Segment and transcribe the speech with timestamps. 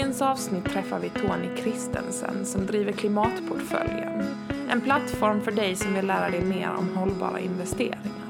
[0.00, 4.24] Dagens avsnitt träffar vi Tony Kristensen som driver Klimatportföljen.
[4.70, 8.29] En plattform för dig som vill lära dig mer om hållbara investeringar.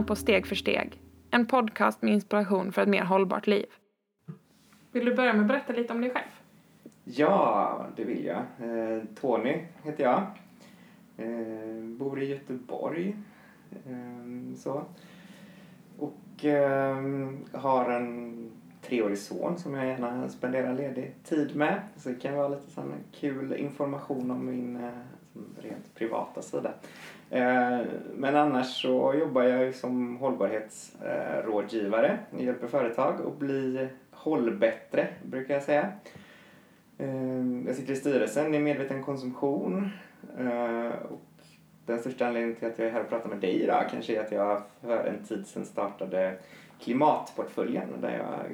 [0.00, 3.66] Lyssnar på Steg för steg, en podcast med inspiration för ett mer hållbart liv.
[4.92, 6.30] Vill du börja med att berätta lite om dig själv?
[7.04, 8.36] Ja, det vill jag.
[8.36, 10.22] Eh, Tony heter jag.
[11.16, 13.16] Eh, bor i Göteborg.
[13.86, 14.84] Eh, så.
[15.98, 16.44] Och
[17.52, 18.50] har en
[18.82, 21.80] treårig son som jag gärna spenderar ledig tid med.
[21.96, 24.78] Så det kan vara lite sån kul information om min
[25.62, 26.72] rent privata sida.
[27.30, 27.80] Eh,
[28.14, 32.18] men annars så jobbar jag ju som hållbarhetsrådgivare.
[32.30, 35.92] Jag hjälper företag att bli hållbättre, brukar jag säga.
[36.98, 39.90] Eh, jag sitter i styrelsen i Medveten konsumtion.
[40.38, 41.20] Eh, och
[41.86, 44.20] den största anledningen till att jag är här och pratar med dig idag kanske är
[44.20, 46.38] att jag för en tid sedan startade
[46.80, 48.46] Klimatportföljen där jag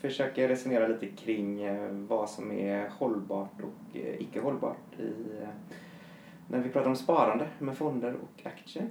[0.00, 1.68] försöker resonera lite kring
[2.06, 5.12] vad som är hållbart och icke hållbart i,
[6.50, 8.86] när vi pratar om sparande med fonder och aktier.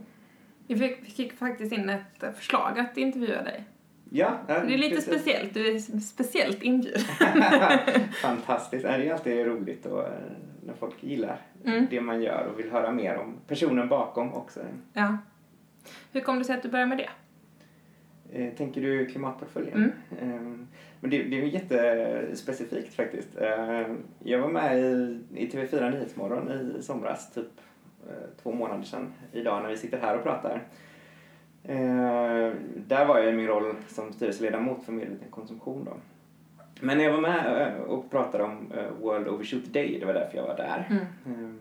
[0.68, 3.64] Vi fick, fick faktiskt in ett eh, förslag att intervjua dig.
[4.12, 5.12] Ja, Det är lite precis.
[5.14, 7.02] speciellt, du är speciellt inbjuden.
[8.22, 8.84] Fantastiskt.
[8.84, 10.14] Det är alltid roligt och, eh,
[10.66, 11.88] när folk gillar Mm.
[11.90, 14.60] det man gör och vill höra mer om personen bakom också.
[14.94, 15.18] Ja.
[16.12, 17.10] Hur kom det sig att du började med det?
[18.44, 19.94] Eh, Tänker du klimatportföljen?
[20.22, 20.68] Mm.
[21.00, 23.38] Men det, det är jättespecifikt faktiskt.
[23.38, 23.88] Eh,
[24.24, 27.46] Jag var med i, i TV4 Nyhetsmorgon i somras, typ
[28.08, 30.64] eh, två månader sedan idag när vi sitter här och pratar.
[31.64, 32.52] Eh,
[32.88, 35.94] Där var jag i min roll som styrelseledamot för medveten konsumtion då.
[36.82, 40.48] Men när jag var med och pratade om World Overshoot Day, det var därför jag
[40.48, 41.04] var där.
[41.26, 41.60] Mm.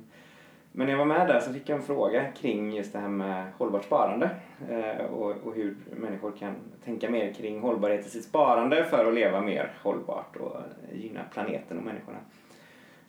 [0.78, 3.08] Men när jag var med där så fick jag en fråga kring just det här
[3.08, 4.30] med hållbart sparande
[4.70, 9.14] eh, och, och hur människor kan tänka mer kring hållbarhet i sitt sparande för att
[9.14, 10.56] leva mer hållbart och
[10.92, 12.18] gynna planeten och människorna.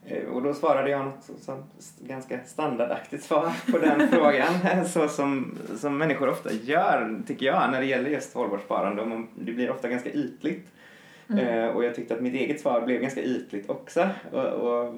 [0.05, 1.63] Eh, Och då svarade jag något som
[1.99, 4.85] ganska standardaktigt svar på den frågan.
[4.85, 9.05] Så som, som människor ofta gör, tycker jag, när det gäller just hållbart sparande.
[9.05, 10.67] Man, det blir ofta ganska ytligt.
[11.39, 14.09] Eh, och jag tyckte att mitt eget svar blev ganska ytligt också.
[14.31, 14.95] Och, och,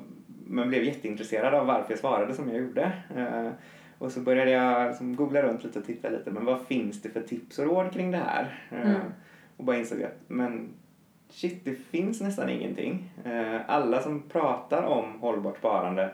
[0.51, 2.91] men blev jätteintresserad av varför jag svarade som jag gjorde.
[3.16, 3.51] Eh,
[3.97, 6.31] och så började jag liksom googla runt lite och titta lite.
[6.31, 8.59] Men vad finns det för tips och råd kring det här?
[8.72, 9.01] Eh, Mm.
[9.57, 10.69] Och bara insåg att men
[11.29, 13.13] shit, det finns nästan ingenting.
[13.25, 16.09] Eh, alla som pratar om hållbart sparande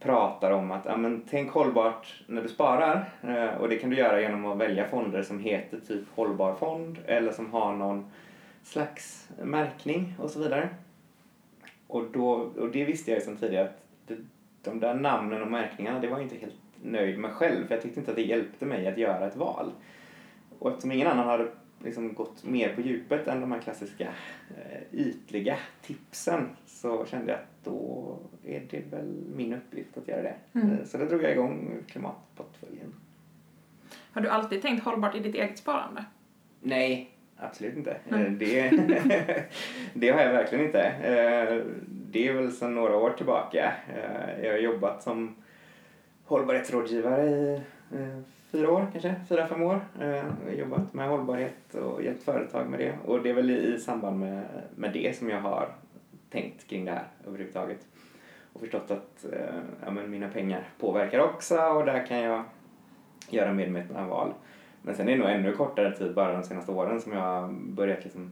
[0.00, 3.08] pratar om att ja, men, tänk hållbart när du sparar.
[3.60, 7.32] Och det kan du göra genom att välja fonder som heter typ hållbar fond eller
[7.32, 8.10] som har någon
[8.62, 10.68] slags märkning och så vidare.
[11.92, 14.16] Och, då, och det visste jag ju sedan tidigare att det,
[14.62, 17.66] de där namnen och märkningarna, det var jag inte helt nöjd med själv.
[17.66, 19.72] För jag tyckte inte att det hjälpte mig att göra ett val.
[20.58, 21.48] Och eftersom ingen annan hade
[21.84, 24.08] liksom gått mer på djupet än de här klassiska
[24.56, 30.22] eh, ytliga tipsen så kände jag att då är det väl min uppgift att göra
[30.22, 30.34] det.
[30.52, 30.70] Mm.
[30.70, 32.94] Eh, Så då drog jag igång klimatportföljen.
[34.12, 36.04] Har du alltid tänkt hållbart i ditt eget sparande?
[36.60, 37.11] Nej,
[37.42, 37.96] absolut inte.
[38.08, 38.22] Nej.
[38.26, 38.70] Eh, Det,
[39.94, 40.82] det har jag verkligen inte.
[40.82, 43.72] Eh, Det är väl sedan några år tillbaka.
[43.94, 45.34] Eh, Jag har jobbat som
[46.24, 47.60] hållbarhetsrådgivare i
[48.52, 49.80] fyra år kanske, fyra, fem år.
[50.00, 50.06] Jag
[50.44, 52.92] har jobbat med hållbarhet och hjälpt företag med det.
[53.06, 54.42] Och det är väl i samband med,
[54.76, 55.68] med det som jag har
[56.30, 57.78] tänkt kring det här överhuvudtaget.
[58.52, 59.24] Och förstått att
[59.84, 62.42] ja, men mina pengar påverkar också och där kan jag
[63.30, 64.32] göra medvetna val.
[64.82, 67.52] Men sen är det nog ännu kortare tid, bara de senaste åren, som jag har
[67.52, 68.30] börjat liksom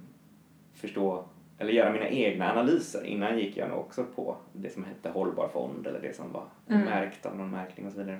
[0.75, 1.25] förstå
[1.59, 3.05] eller göra mina egna analyser.
[3.05, 6.45] Innan gick jag nog också på det som hette hållbar fond eller det som var
[6.69, 6.85] Mm.
[6.85, 8.19] märkt av någon märkning och så vidare.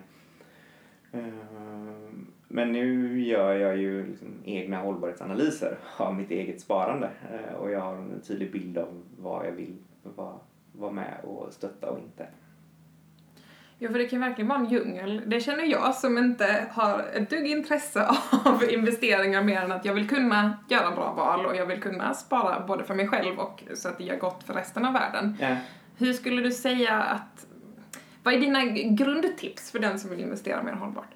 [1.13, 1.23] Eh,
[2.49, 7.81] men nu gör jag ju liksom egna hållbarhetsanalyser av mitt eget sparande eh, och jag
[7.81, 9.77] har en tydlig bild av vad jag vill
[10.73, 12.27] vara med och stötta och inte.
[13.83, 15.23] Ja, för det kan verkligen vara en djungel.
[15.27, 18.09] Det känner jag som inte har ett dugg intresse
[18.45, 22.15] av investeringar mer än att jag vill kunna göra bra val och jag vill kunna
[22.15, 25.37] spara både för mig själv och så att det gör gott för resten av världen.
[25.41, 25.57] Ja.
[25.99, 27.47] Hur skulle du säga att...
[28.23, 31.15] Vad är dina grundtips för den som vill investera mer hållbart?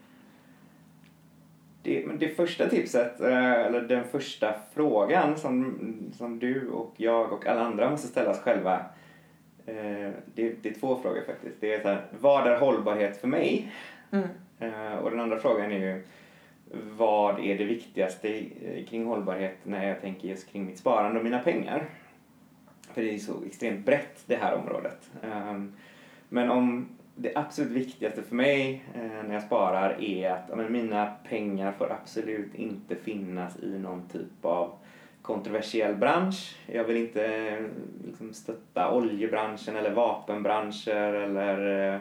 [1.82, 5.78] Det, det första tipset, eh, eller den första frågan som,
[6.18, 8.84] som du och jag och alla andra måste ställa oss själva
[9.66, 11.60] eh, det, det är två frågor faktiskt.
[11.60, 13.72] Det är så här, vad är hållbarhet för mig?
[14.10, 14.28] Mm.
[14.58, 16.02] Eh, Och den andra frågan är ju
[16.96, 18.44] vad är det viktigaste
[18.88, 21.86] kring hållbarhet när jag tänker just kring mitt sparande och mina pengar?
[22.92, 25.10] För det är ju så extremt brett det här området.
[25.22, 25.72] Ehm,
[26.28, 31.72] Men om det absolut viktigaste för mig eh, när jag sparar är att mina pengar
[31.72, 34.72] får absolut inte finnas i någon typ av
[35.24, 36.56] kontroversiell bransch.
[36.66, 37.56] Jag vill inte
[38.06, 41.92] liksom, stötta oljebranschen eller vapenbranscher eller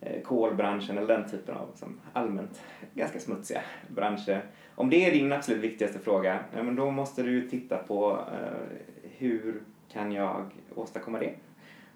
[0.00, 2.62] eh, kolbranschen eller den typen av liksom, allmänt
[2.94, 4.44] ganska smutsiga branscher.
[4.74, 8.78] Om det är din absolut viktigaste fråga, ja, men då måste du titta på eh,
[9.18, 9.60] hur
[9.92, 11.34] kan jag åstadkomma det?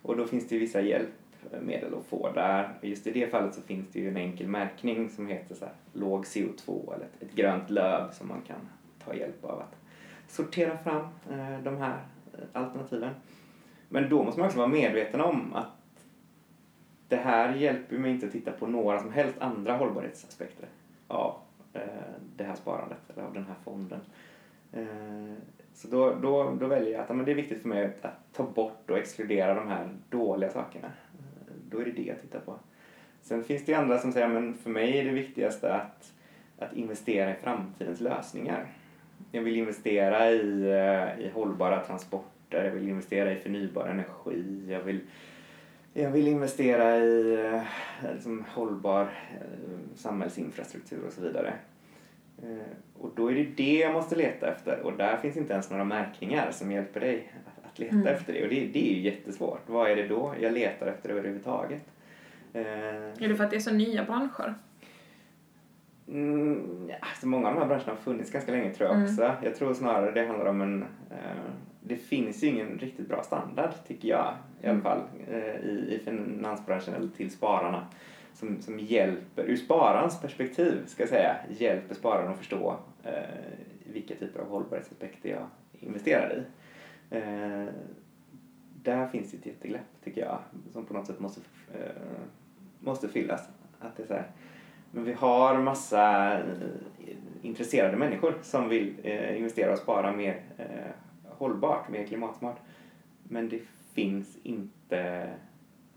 [0.03, 2.75] Och då finns det vissa hjälpmedel att få där.
[2.83, 5.75] Just i det fallet så finns det ju en enkel märkning som heter så här,
[5.93, 8.69] låg CO2 eller ett, ett grönt löv som man kan
[9.05, 9.86] ta hjälp av att
[10.29, 11.99] sortera fram eh, de här
[12.33, 13.15] eh, alternativen.
[13.89, 15.67] Men då måste man också vara medveten om att
[17.09, 20.69] det här hjälper mig inte att titta på några som helst andra hållbarhetsaspekter
[21.09, 21.35] av
[21.73, 21.81] eh,
[22.37, 24.01] det här sparandet eller av den här fonden.
[24.73, 25.35] Eh,
[25.75, 28.33] så då, då, då väljer jag att men det är viktigt för mig att, att
[28.33, 30.89] ta bort och exkludera de här dåliga sakerna.
[30.89, 32.59] Eh, då är det det jag tittar på.
[33.23, 36.13] Sen finns det andra som säger men för mig är det viktigaste att,
[36.59, 38.67] att investera i framtidens lösningar.
[39.37, 44.81] Jag vill investera i, eh, i hållbara transporter, jag vill investera i förnybar energi, jag
[44.81, 45.01] vill
[45.93, 47.63] jag vill investera i eh,
[48.15, 51.53] liksom, hållbar eh, samhällsinfrastruktur och så vidare.
[52.99, 55.85] Och då är det det jag måste leta efter och där finns inte ens några
[55.85, 57.33] märkningar som hjälper dig
[57.73, 58.07] att, leta Mm.
[58.07, 59.63] efter det och det, det är ju jättesvårt.
[59.67, 61.83] Vad är det då jag letar efter överhuvudtaget?
[62.53, 64.55] Är det för att det är så nya branscher?
[66.09, 69.11] Mm, alltså många av de här branscherna har funnits ganska länge tror jag Mm.
[69.11, 69.35] också.
[69.43, 70.83] Jag tror snarare det handlar om en...
[71.11, 71.51] Eh,
[71.81, 74.83] det finns ju ingen riktigt bra standard tycker jag i alla Mm.
[74.83, 75.01] fall
[75.31, 77.87] eh, i, i finansbranschen eller till spararna
[78.33, 83.13] som, som hjälper, ur spararens perspektiv ska jag säga, hjälper spararen att förstå eh,
[83.93, 85.47] vilka typer av hållbarhetsaspekter jag
[85.81, 86.43] investerar i.
[87.17, 87.67] Eh,
[88.83, 90.39] där finns det ett jätteglapp tycker jag
[90.73, 91.41] som på något sätt måste,
[91.75, 91.91] eh,
[92.81, 93.49] måste fyllas.
[93.81, 94.27] Att det är så här,
[94.91, 96.43] men vi har massa eh,
[97.43, 100.67] intresserade människor som vill eh, investera och spara mer eh,
[101.39, 102.57] hållbart, mer klimatsmart.
[103.23, 103.61] Men det
[103.95, 105.29] finns inte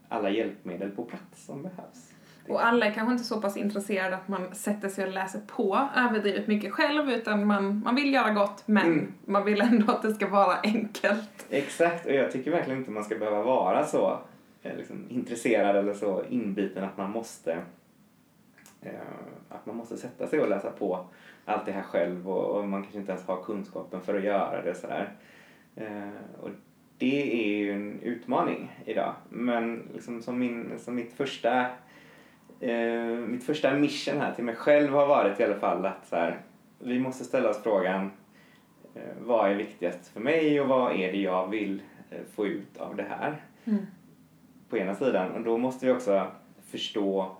[0.07, 2.13] alla hjälpmedel på plats som behövs.
[2.47, 5.87] Och alla är kanske inte så pass intresserade att man sätter sig och läser på
[5.95, 9.13] överdrivet mycket själv utan man, man vill göra gott men Mm.
[9.25, 11.45] man vill ändå att det ska vara enkelt.
[11.49, 14.19] Exakt, och jag tycker verkligen inte man ska behöva vara så
[14.77, 17.57] liksom, intresserad eller så inbiten att man måste
[19.49, 21.05] att man måste sätta sig och läsa på
[21.45, 24.75] allt det här själv och, man kanske inte ens har kunskapen för att göra det
[24.75, 25.09] sådär.
[25.75, 26.49] Eh, och
[26.97, 29.13] det är ju en utmaning idag.
[29.29, 31.65] Men liksom som, min, som mitt första
[32.59, 36.15] eh, mitt första mission här till mig själv har varit i alla fall att så
[36.15, 36.41] här,
[36.79, 38.11] vi måste ställa oss frågan
[38.95, 42.77] eh, vad är viktigast för mig och vad är det jag vill eh, få ut
[42.77, 43.85] av det här Mm.
[44.69, 46.27] på ena sidan och då måste vi också
[46.65, 47.37] förstå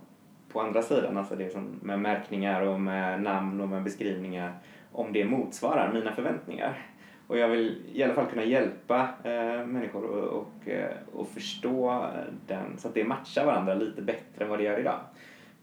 [0.51, 4.53] på andra sidan, alltså det som med märkningar och med namn och med beskrivningar
[4.91, 6.85] om det motsvarar mina förväntningar.
[7.27, 12.05] Och jag vill i alla fall kunna hjälpa eh, människor och, och, eh, och förstå
[12.47, 14.99] den så att det matchar varandra lite bättre än vad det gör idag.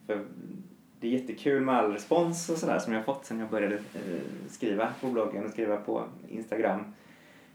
[0.07, 0.25] För
[1.01, 4.21] det är jättekul med all respons och sådär som jag fått sedan jag började eh,
[4.49, 6.81] skriva på bloggen och skriva på Instagram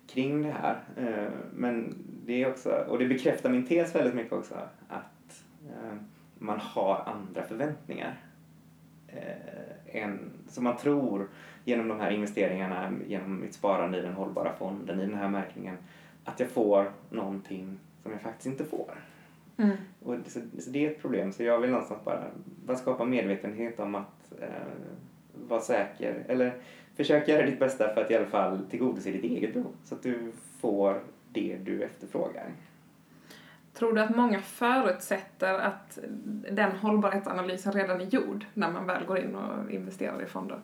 [0.08, 0.80] kring det här.
[0.98, 1.96] Eh, men
[2.26, 4.56] det är också, och det bekräftar min tes väldigt mycket också,
[4.88, 5.98] att eh,
[6.42, 8.20] man har andra förväntningar
[9.08, 11.30] eh, än, som man tror
[11.66, 15.78] genom de här investeringarna, genom mitt sparande i den hållbara fonden, i den här märkningen,
[16.24, 18.96] att jag får någonting som jag faktiskt inte får.
[19.58, 19.78] Mm.
[20.04, 21.32] Och det, så, så det är ett problem.
[21.32, 22.24] Så jag vill någonstans bara,
[22.66, 24.48] bara skapa medvetenhet om att eh,
[25.48, 26.24] vara säker.
[26.28, 26.54] Eller
[26.96, 29.74] försök göra ditt bästa för att i alla fall tillgodose ditt eget behov.
[29.84, 32.52] Så att du får det du efterfrågar.
[33.82, 36.00] Tror du att många förutsätter att
[36.52, 40.60] den hållbarhetsanalysen redan är gjord när man väl går in och investerar i fonder?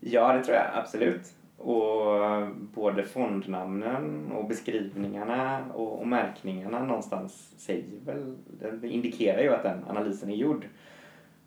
[0.00, 1.34] Ja, det tror jag absolut.
[1.56, 8.36] Och både fondnamnen och beskrivningarna och, och märkningarna någonstans säger väl,
[8.80, 10.68] det indikerar ju att den analysen är gjord.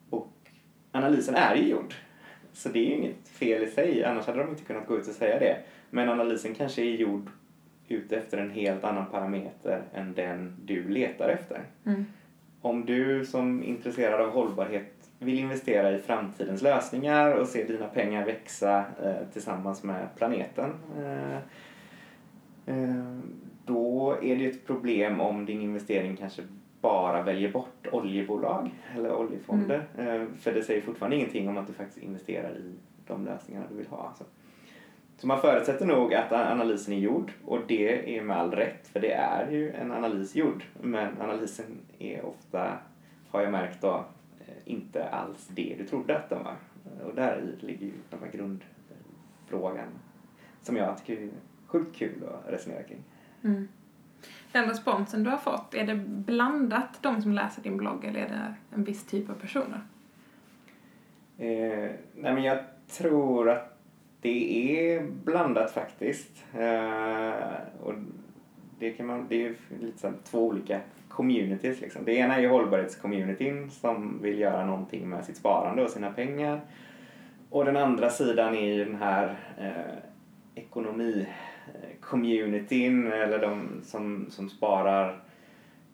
[0.10, 0.34] Och
[0.92, 1.94] analysen är ju gjord.
[2.54, 5.08] Så det är ju inget fel i sig, annars hade de inte kunnat gå ut
[5.08, 5.58] och säga det.
[5.90, 7.30] Men analysen kanske är gjord
[7.88, 11.62] ute efter en helt annan parameter än den du letar efter.
[11.86, 12.06] Mm.
[12.62, 17.88] Om du som är intresserad av hållbarhet vill investera i framtidens lösningar och se dina
[17.88, 21.38] pengar växa eh, tillsammans med planeten eh,
[22.66, 23.20] eh,
[23.66, 26.42] då är det ett problem om din investering kanske
[26.82, 29.88] bara väljer bort oljebolag eller oljefonder.
[29.98, 32.74] Eh, för det säger fortfarande ingenting om att du faktiskt investerar i
[33.08, 34.14] de lösningarna du vill ha.
[34.18, 34.24] Så.
[35.18, 39.00] Så man förutsätter nog att analysen är gjord och det är med all rätt för
[39.00, 40.64] det är ju en analys gjord.
[40.82, 41.66] Men analysen
[42.00, 42.78] är ofta,
[43.30, 44.06] har jag märkt då,
[44.40, 46.56] eh, inte alls det du trodde att den var.
[47.06, 49.88] Och där ligger ju den här grundfrågan
[50.62, 51.30] som jag tycker är
[51.66, 53.04] sjukt kul att resonera kring.
[53.44, 53.68] Mm.
[54.52, 58.30] Den responsen du har fått, är det blandat de som läser din blogg eller är
[58.30, 59.82] det en viss typ av personer?
[61.38, 63.75] Eh, nej men jag tror att
[64.26, 66.46] det är blandat faktiskt.
[66.54, 67.34] Eh,
[67.84, 67.94] och
[68.80, 70.80] det, kan man, det är lite så två olika
[71.10, 71.82] communities.
[71.82, 72.06] Liksom.
[72.06, 76.62] Det ena är ju hållbarhetscommunityn som vill göra någonting med sitt sparande och sina pengar.
[77.50, 79.98] Och den andra sidan är ju den här eh,
[80.56, 85.20] ekonomi-communityn eller de som, som sparar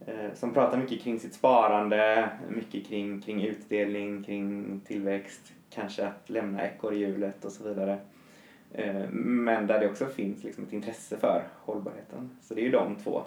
[0.08, 6.30] eh, som pratar mycket kring sitt sparande, mycket kring, kring utdelning, kring tillväxt, kanske att
[6.30, 7.98] lämna ekorrhjulet och så vidare.
[8.74, 12.30] Eh, men där det också finns liksom ett intresse för hållbarheten.
[12.42, 13.24] Så det är ju de två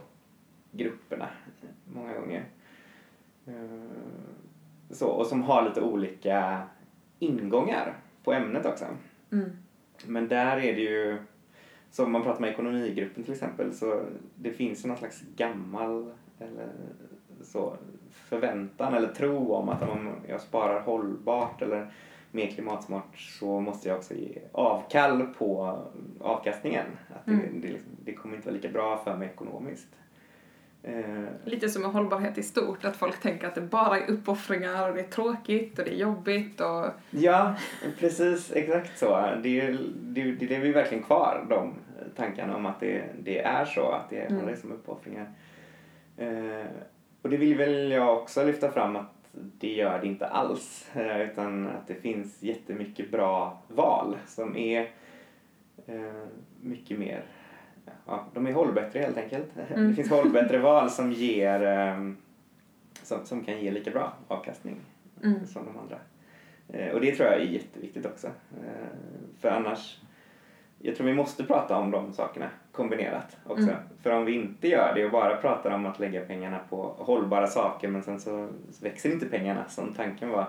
[0.73, 1.29] grupperna
[1.95, 2.45] många gånger.
[3.47, 3.55] Eh,
[4.91, 6.63] så, och som har lite olika
[7.19, 8.85] ingångar på ämnet också.
[9.33, 9.51] Mm.
[10.07, 11.19] Men där är det ju,
[11.91, 14.03] som man pratar med ekonomigruppen till exempel, så
[14.35, 16.69] det finns ju någon slags gammal eller
[17.43, 17.77] så,
[18.11, 21.93] förväntan eller tro om att om jag sparar hållbart eller
[22.35, 25.79] mer klimatsmart så måste jag också ge avkall på
[26.21, 26.87] avkastningen.
[27.09, 27.61] Att det, Mm.
[27.61, 29.89] det, liksom, det kommer inte vara lika bra för mig ekonomiskt.
[30.83, 34.89] Eh, Lite som med hållbarhet i stort, att folk tänker att det bara är uppoffringar
[34.89, 36.87] och det är tråkigt och det är jobbigt och...
[37.11, 37.55] ja,
[37.99, 39.21] precis, exakt så.
[39.43, 41.75] Det är, det, det, det är vi verkligen kvar, de
[42.17, 44.33] tankarna om att det, det är så, att det Mm.
[44.33, 45.31] handlar liksom om uppoffringar.
[46.17, 46.67] Eh,
[47.23, 49.24] och det vill väl jag också lyfta fram att
[49.59, 50.91] det gör det inte alls.
[50.95, 54.81] Eh, utan att det finns jättemycket bra val som är
[55.87, 56.25] eh,
[56.61, 57.25] mycket mer,
[58.07, 59.49] ja, de är hållbättre helt enkelt.
[59.75, 59.89] Mm.
[59.89, 62.11] Det finns hållbättre val som ger, eh,
[63.03, 64.81] som, som kan ge lika bra avkastning
[65.23, 65.47] Mm.
[65.47, 65.99] som de andra.
[66.95, 68.29] Och det tror jag är jätteviktigt också.
[69.41, 70.01] För annars,
[70.87, 73.63] jag tror vi måste prata om de sakerna kombinerat också.
[73.63, 73.77] Mm.
[74.03, 77.47] För om vi inte gör det och bara pratar om att lägga pengarna på hållbara
[77.47, 78.49] saker men sen så
[78.83, 80.47] växer inte pengarna som tanken var,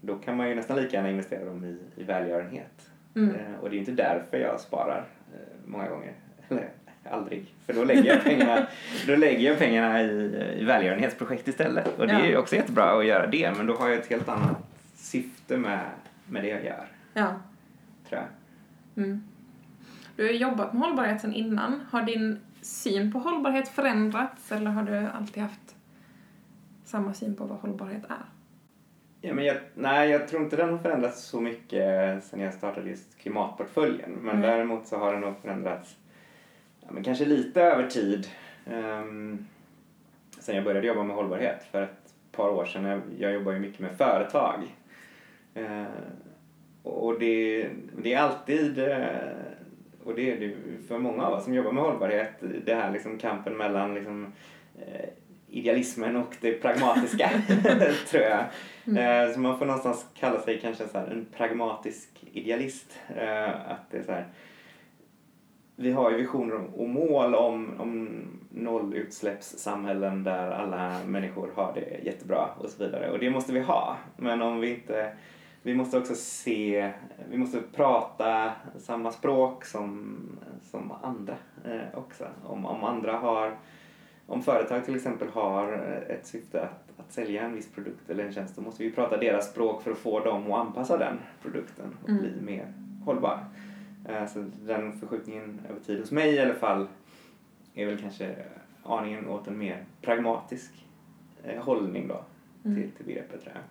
[0.00, 2.90] då kan man ju nästan lika gärna investera dem i, i välgörenhet.
[3.16, 3.34] Mm.
[3.34, 6.12] Eh, och det är inte därför jag sparar eh, många gånger.
[6.48, 6.68] Eller
[7.10, 7.54] aldrig.
[7.66, 8.66] För då lägger jag pengarna,
[9.06, 11.98] då lägger jag pengarna i, i välgörenhetsprojekt istället.
[11.98, 14.28] Och det är ju också jättebra att göra det men då har jag ett helt
[14.28, 14.56] annat
[14.94, 15.80] syfte med,
[16.26, 16.86] med det jag gör.
[17.14, 17.34] Ja.
[18.08, 19.04] Tror jag.
[19.04, 19.22] Mm.
[20.20, 21.80] Du har jobbat med hållbarhet sedan innan.
[21.90, 25.76] Har din syn på hållbarhet förändrats eller har du alltid haft
[26.84, 28.24] samma syn på vad hållbarhet är?
[29.20, 32.90] Ja, men jag, nej, jag tror inte den har förändrats så mycket sen jag startade
[32.90, 34.10] just klimatportföljen.
[34.10, 34.42] Men Mm.
[34.42, 35.96] däremot så har den nog förändrats
[36.80, 38.28] ja, men kanske lite över tid.
[38.66, 39.46] Um,
[40.38, 42.84] sen jag började jobba med hållbarhet för ett par år sedan.
[42.84, 44.76] Jag, jag jobbar ju mycket med företag.
[45.54, 45.84] Eh,
[46.82, 47.68] och det,
[48.02, 49.06] det är alltid, eh,
[50.10, 50.52] och det är det
[50.88, 52.32] för många av oss som jobbar med hållbarhet,
[52.66, 54.32] det här liksom kampen mellan liksom,
[54.78, 55.08] eh,
[55.48, 57.30] idealismen och det pragmatiska,
[58.10, 58.40] tror jag.
[58.98, 62.98] Eh, så man får någonstans kalla sig kanske så här en pragmatisk idealist.
[63.16, 64.26] Eh, att det är så här,
[65.76, 72.48] vi har ju visioner och mål om, om nollutsläppssamhällen där alla människor har det jättebra
[72.58, 73.10] och så vidare.
[73.10, 73.96] Och det måste vi ha.
[74.16, 75.12] Men om vi inte...
[75.62, 76.92] Vi måste också se,
[77.30, 80.16] vi måste prata samma språk som,
[80.62, 82.26] som andra eh, också.
[82.44, 83.56] Om, om andra har,
[84.26, 85.72] om företag till exempel har
[86.08, 89.16] ett syfte att, att sälja en viss produkt eller en tjänst, då måste vi prata
[89.16, 92.22] deras språk för att få dem att anpassa den produkten och Mm.
[92.22, 92.72] bli mer
[93.04, 93.44] hållbar.
[94.08, 96.88] Eh, Så den förskjutningen över tid hos mig i alla fall
[97.74, 98.34] är väl kanske
[98.82, 100.86] aningen åt en mer pragmatisk
[101.44, 102.24] eh, hållning då
[102.64, 102.76] Mm.
[102.82, 103.62] till, till begreppet tror jag.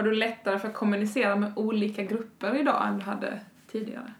[0.00, 4.12] Har du lättare för att kommunicera med olika grupper idag än du hade tidigare?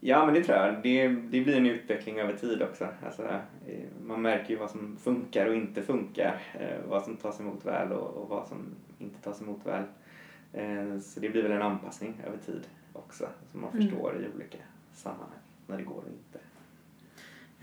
[0.00, 0.82] Ja, men det tror jag.
[0.82, 2.88] Det, det blir en utveckling över tid också.
[3.06, 3.22] Alltså,
[3.66, 6.40] eh, man märker ju vad som funkar och inte funkar.
[6.60, 8.66] Eh, vad som tas emot väl och, och vad som
[8.98, 9.82] inte tas emot väl.
[10.52, 12.62] Eh, så det blir väl en anpassning över tid
[12.92, 13.28] också.
[13.52, 13.82] Som man Mm.
[13.88, 14.58] förstår i olika
[14.92, 15.38] sammanhang.
[15.66, 16.38] När det går och inte.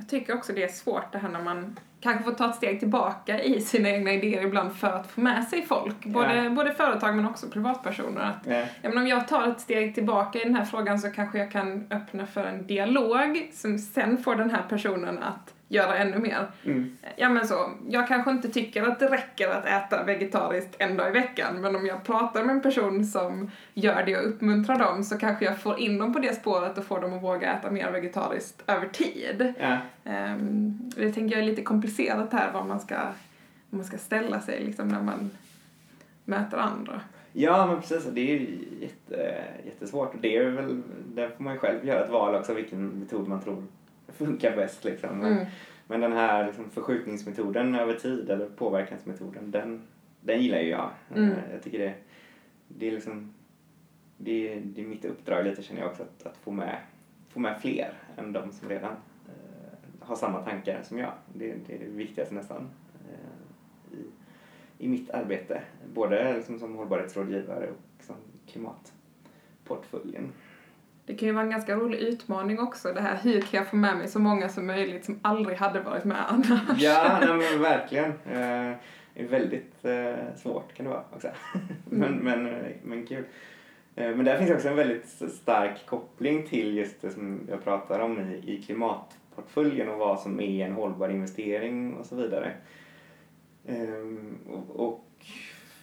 [0.03, 2.79] Jag tycker också det är svårt det här när man kanske får ta ett steg
[2.79, 6.05] tillbaka i sina egna idéer ibland för att få med sig folk.
[6.05, 6.49] Både, Ja.
[6.49, 8.21] både företag men också privatpersoner.
[8.21, 11.09] Att, Eh, ja, men om jag tar ett steg tillbaka i den här frågan så
[11.09, 15.97] kanske jag kan öppna för en dialog som sen får den här personen att göra
[15.97, 16.47] ännu mer.
[16.63, 16.97] mm.
[17.15, 21.09] Ja men så, jag kanske inte tycker att det räcker att äta vegetariskt en dag
[21.09, 25.03] i veckan men om jag pratar med en person som gör det och uppmuntrar dem
[25.03, 27.71] så kanske jag får in dem på det spåret och får dem att våga äta
[27.71, 29.53] mer vegetariskt över tid.
[29.59, 29.77] ja.
[30.05, 32.95] Um, det tänker jag är lite komplicerat här vad man ska,
[33.69, 35.31] vad man ska ställa sig liksom när man
[36.25, 37.01] möter andra.
[37.33, 38.05] Ja, men precis.
[38.05, 40.13] Det är ju jätte, jättesvårt.
[40.13, 43.27] Och det är väl, där får man ju själv göra ett val också vilken metod
[43.27, 43.63] man tror
[44.13, 44.83] funkar bäst.
[44.83, 45.17] Liksom.
[45.17, 45.45] Men, Mm.
[45.87, 49.81] men den här liksom, förskjutningsmetoden över tid, eller påverkansmetoden, den,
[50.21, 50.89] den gillar ju jag.
[51.15, 51.29] Mm.
[51.31, 51.93] Eh, Jag tycker det,
[52.67, 53.33] det är liksom
[54.17, 56.77] det, det är mitt uppdrag lite känner jag också att, att få, med,
[57.29, 58.91] få med fler än de som redan
[59.27, 61.11] eh, har samma tankar som jag.
[61.33, 62.69] Det, det är det viktigaste nästan
[63.09, 64.05] eh, i,
[64.85, 65.61] i mitt arbete.
[65.93, 68.15] Både liksom som hållbarhetsrådgivare och som
[68.47, 70.31] klimatportföljen.
[71.05, 73.75] Det kan ju vara en ganska rolig utmaning också det här hur kan jag få
[73.75, 76.81] med mig så många som möjligt som aldrig hade varit med annars.
[76.81, 78.05] Ja, nej, men verkligen.
[78.11, 78.77] Eh,
[79.13, 81.27] Det är väldigt eh, svårt kan det vara också.
[81.89, 83.23] men, men, eh, men kul.
[83.95, 87.99] Eh, Men där finns också en väldigt stark koppling till just det som jag pratar
[87.99, 92.51] om i, i klimatportföljen och vad som är en hållbar investering och så vidare.
[93.67, 94.37] Ehm,
[94.73, 95.05] Och,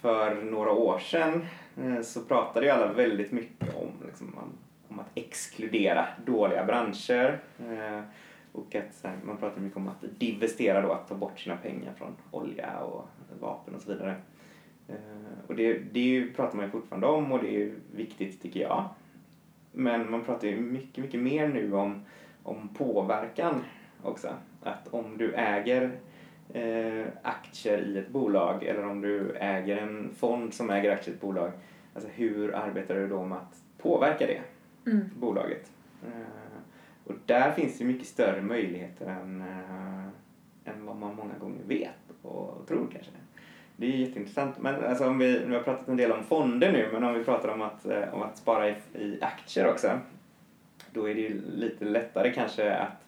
[0.01, 1.45] för några år sedan
[1.83, 4.35] eh, så pratade ju alla väldigt mycket om, liksom,
[4.91, 7.39] om, att exkludera dåliga branscher.
[7.59, 8.01] Eh,
[8.51, 11.57] och att så här, man pratar mycket om att divestera då, att ta bort sina
[11.57, 13.07] pengar från olja och
[13.39, 14.15] vapen och så vidare.
[14.87, 14.95] Eh,
[15.47, 18.59] och det, det ju, pratar man ju fortfarande om och det är ju viktigt tycker
[18.59, 18.89] jag.
[19.71, 22.05] Men man pratar ju mycket, mycket mer nu om,
[22.43, 23.63] om påverkan
[24.03, 24.27] också.
[24.63, 25.91] Att om du äger
[26.53, 31.15] eh, aktier i ett bolag eller om du äger en fond som äger aktier i
[31.15, 31.51] ett bolag.
[31.93, 34.41] Alltså hur arbetar du då med att påverka det
[34.85, 35.09] Mm.
[35.19, 35.71] bolaget?
[36.03, 36.59] Eh,
[37.03, 41.95] och där finns det mycket större möjligheter än, eh, än vad man många gånger vet
[42.21, 43.11] och tror kanske.
[43.75, 44.59] Det är jätteintressant.
[44.59, 47.23] Men alltså om vi, vi har pratat en del om fonder nu, men om vi
[47.23, 49.99] pratar om att, eh, om att spara i, i aktier också.
[50.91, 53.07] Då är det ju lite lättare kanske att,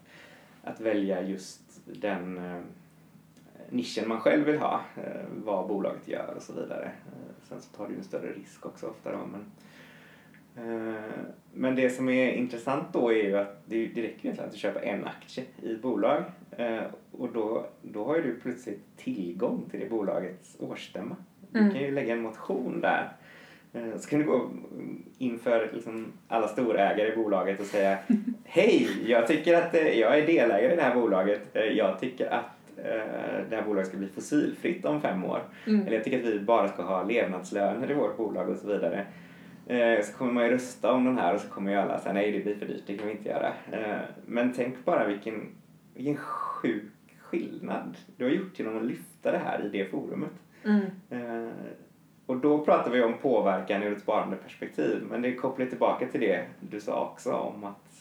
[0.63, 2.62] att välja just den eh,
[3.69, 6.86] nischen man själv vill ha, eh, vad bolaget gör och så vidare.
[6.86, 9.72] Eh, sen så tar du ju en större risk också ofta då, men Eh,
[11.53, 14.57] men det som är intressant då är ju att det, det räcker egentligen att du
[14.59, 16.23] köper en aktie i ett bolag
[16.57, 16.79] eh,
[17.11, 21.15] och då, då har ju du plötsligt tillgång till det bolagets årsstämma.
[21.51, 21.71] Du Mm.
[21.73, 23.11] kan ju lägga en motion där.
[23.73, 24.49] Eh, Så kan du gå
[25.17, 27.97] inför liksom alla storägare i bolaget och säga
[28.45, 31.41] Hej, jag tycker att eh, jag är delägare i det här bolaget.
[31.55, 32.83] Eh, Jag tycker att eh,
[33.49, 35.41] det här bolaget ska bli fossilfritt om fem år.
[35.67, 35.81] Mm.
[35.81, 39.05] Eller jag tycker att vi bara ska ha levnadslöner i vårt bolag och så vidare.
[39.67, 42.13] Eh, så kommer man ju rösta om den här och så kommer ju alla säga
[42.13, 43.54] nej det blir för dyrt, det kan vi inte göra.
[43.71, 45.56] Eh, men tänk bara vilken,
[45.93, 50.34] vilken sjuk skillnad du har gjort genom att lyfta det här i det forumet.
[50.63, 50.82] Mm.
[51.10, 51.54] Eh,
[52.26, 56.45] och då pratar vi om påverkan ur ett sparandeperspektiv men det kopplar tillbaka till det
[56.60, 57.92] du sa också om att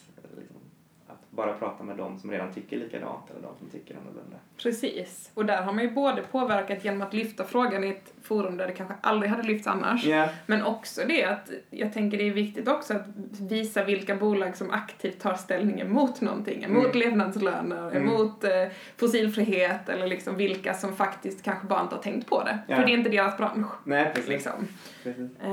[1.35, 4.37] bara prata med de som redan tycker likadant eller de som tycker annorlunda.
[4.57, 5.31] Precis.
[5.33, 8.67] Och där har man ju både påverkat genom att lyfta frågan i ett forum där
[8.67, 10.05] det kanske aldrig hade lyfts annars.
[10.05, 13.05] Ja, Men också det att jag tänker det är viktigt också att
[13.39, 16.63] visa vilka bolag som aktivt tar ställning emot någonting.
[16.63, 16.97] Emot Mm.
[16.99, 18.03] levnadslöner, Mm.
[18.03, 18.51] emot eh,
[18.97, 22.59] fossilfrihet eller liksom vilka som faktiskt kanske bara inte har tänkt på det.
[22.67, 22.75] Ja.
[22.75, 23.71] För det är inte deras bransch.
[23.83, 24.29] nej precis.
[24.29, 24.67] Liksom.
[25.03, 25.31] precis.
[25.41, 25.47] Ja,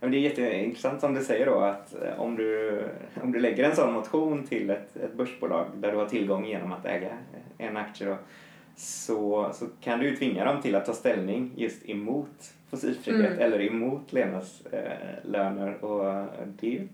[0.00, 2.80] men det är jätteintressant som du säger då att eh, om du,
[3.22, 6.72] om du lägger en sån motion till ett, ett börsbolag där du har tillgång genom
[6.72, 7.08] att äga
[7.58, 8.16] en aktie då,
[8.76, 13.38] så, så kan du ju tvinga dem till att ta ställning just emot fossilfrihet Mm.
[13.38, 16.26] eller emot levnadslöner och
[16.60, 16.90] det är ju ett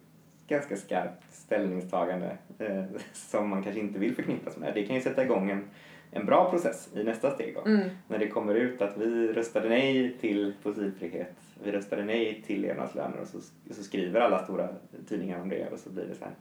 [0.48, 4.74] ganska skarpt ställningstagande eh, som man kanske inte vill förknippas med.
[4.74, 5.64] Det kan ju sätta igång en,
[6.10, 9.68] en bra process i nästa steg då mm, när det kommer ut att vi röstade
[9.68, 13.38] nej till fossilfrihet, vi röstade nej till levnadslöner och så,
[13.74, 14.68] så skriver alla stora
[15.08, 16.34] tidningar om det och så blir det så här.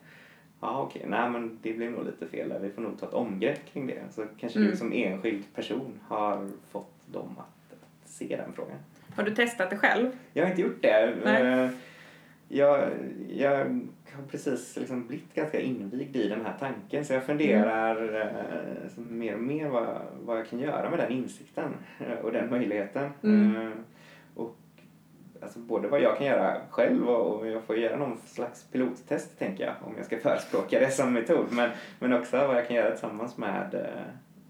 [0.61, 2.59] ja okej, nej men det blev nog lite fel där.
[2.59, 4.01] Vi får nog ta ett omgrepp kring det.
[4.11, 4.71] Så kanske Mm.
[4.71, 8.77] du som enskild person har fått dem att, att se den frågan.
[9.15, 10.09] Har du testat det själv?
[10.33, 11.15] Jag har inte gjort det.
[11.23, 11.41] Nej.
[11.65, 11.69] Eh,
[12.53, 12.89] Jag,
[13.29, 13.57] jag
[14.13, 19.19] har precis liksom blivit ganska invigd i den här tanken så jag funderar eh, som
[19.19, 23.09] mer och mer vad, vad jag kan göra med den insikten eh, och den möjligheten.
[23.23, 23.71] Mm.
[25.43, 29.39] Alltså både vad jag kan göra själv och, och jag får göra någon slags pilottest
[29.39, 31.45] tänker jag om jag ska förespråka det som metod.
[31.51, 34.03] Men, men också vad jag kan göra tillsammans med eh,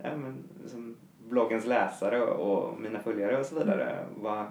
[0.04, 0.96] ja, men, som
[1.30, 3.98] bloggens läsare och, och mina följare och så vidare.
[4.16, 4.46] Vad,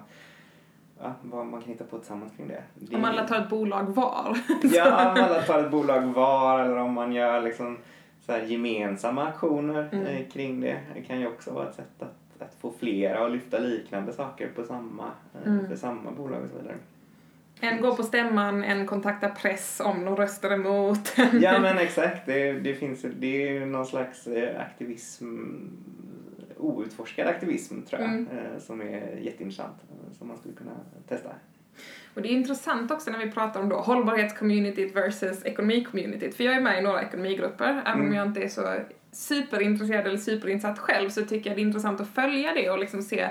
[1.01, 2.63] ja, vad man kan hitta på tillsammans kring det.
[2.75, 4.37] det Om alla tar ett bolag var.
[4.63, 7.77] Ja, om alla tar ett bolag var eller om man gör liksom
[8.25, 10.05] så gemensamma aktioner Mm.
[10.05, 10.77] eh, kring det.
[10.93, 14.47] Det kan ju också vara ett sätt att, att få flera att lyfta liknande saker
[14.55, 15.05] på samma,
[15.45, 15.67] eh, Mm.
[15.67, 16.75] för samma bolag och så vidare.
[17.63, 21.13] En går på stämman, en kontaktar press om de röstar emot.
[21.41, 25.25] Ja men exakt, det, det finns det är ju någon slags eh, aktivism,
[26.57, 28.27] outforskad aktivism tror jag, Mm.
[28.27, 29.75] eh, som är jätteintressant,
[30.17, 30.71] som man skulle kunna
[31.07, 31.29] testa.
[32.13, 36.35] Och det är intressant också när vi pratar om då hållbarhetscommunityt versus ekonomicommunityt.
[36.35, 38.13] För jag är med i några ekonomigrupper, även om Mm.
[38.13, 38.61] jag inte är så
[39.11, 43.01] superintresserad eller superinsatt själv så tycker jag det är intressant att följa det och liksom
[43.01, 43.27] se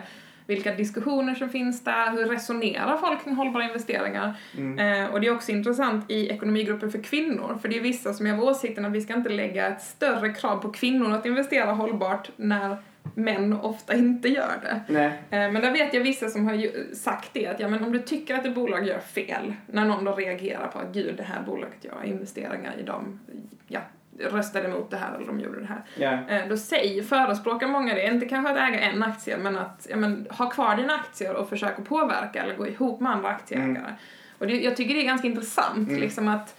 [0.46, 4.34] vilka diskussioner som finns där, hur resonerar folk kring hållbara investeringar?
[4.56, 4.78] Mm.
[4.78, 8.26] Eh, och det är också intressant i ekonomigrupper för kvinnor, för det är vissa som
[8.26, 11.72] är av åsikten att vi ska inte lägga ett större krav på kvinnor att investera
[11.72, 12.76] hållbart när
[13.14, 14.94] män ofta inte gör det.
[15.04, 17.92] Eh, Men där vet jag vissa som har ju sagt det att ja, men om
[17.92, 21.22] du tycker att ett bolag gör fel, när någon då reagerar på att gud det
[21.22, 23.20] här bolaget gör investeringar i dem,
[23.68, 23.80] ja,
[24.18, 25.82] röstade emot det här eller de gjorde det här.
[26.28, 29.96] Eh, Då säger, förespråkar många det, inte kanske att äga en aktie men att ja,
[29.96, 33.68] men, ha kvar dina aktier och försöka påverka eller gå ihop med andra aktieägare.
[33.78, 33.92] Mm.
[34.38, 36.00] Och det, jag tycker det är ganska intressant Mm.
[36.00, 36.56] liksom att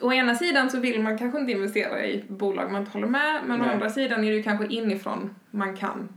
[0.00, 3.40] Å ena sidan så vill man kanske inte investera i bolag man inte håller med,
[3.46, 3.74] men å Nej.
[3.74, 6.08] andra sidan är det ju kanske inifrån man kan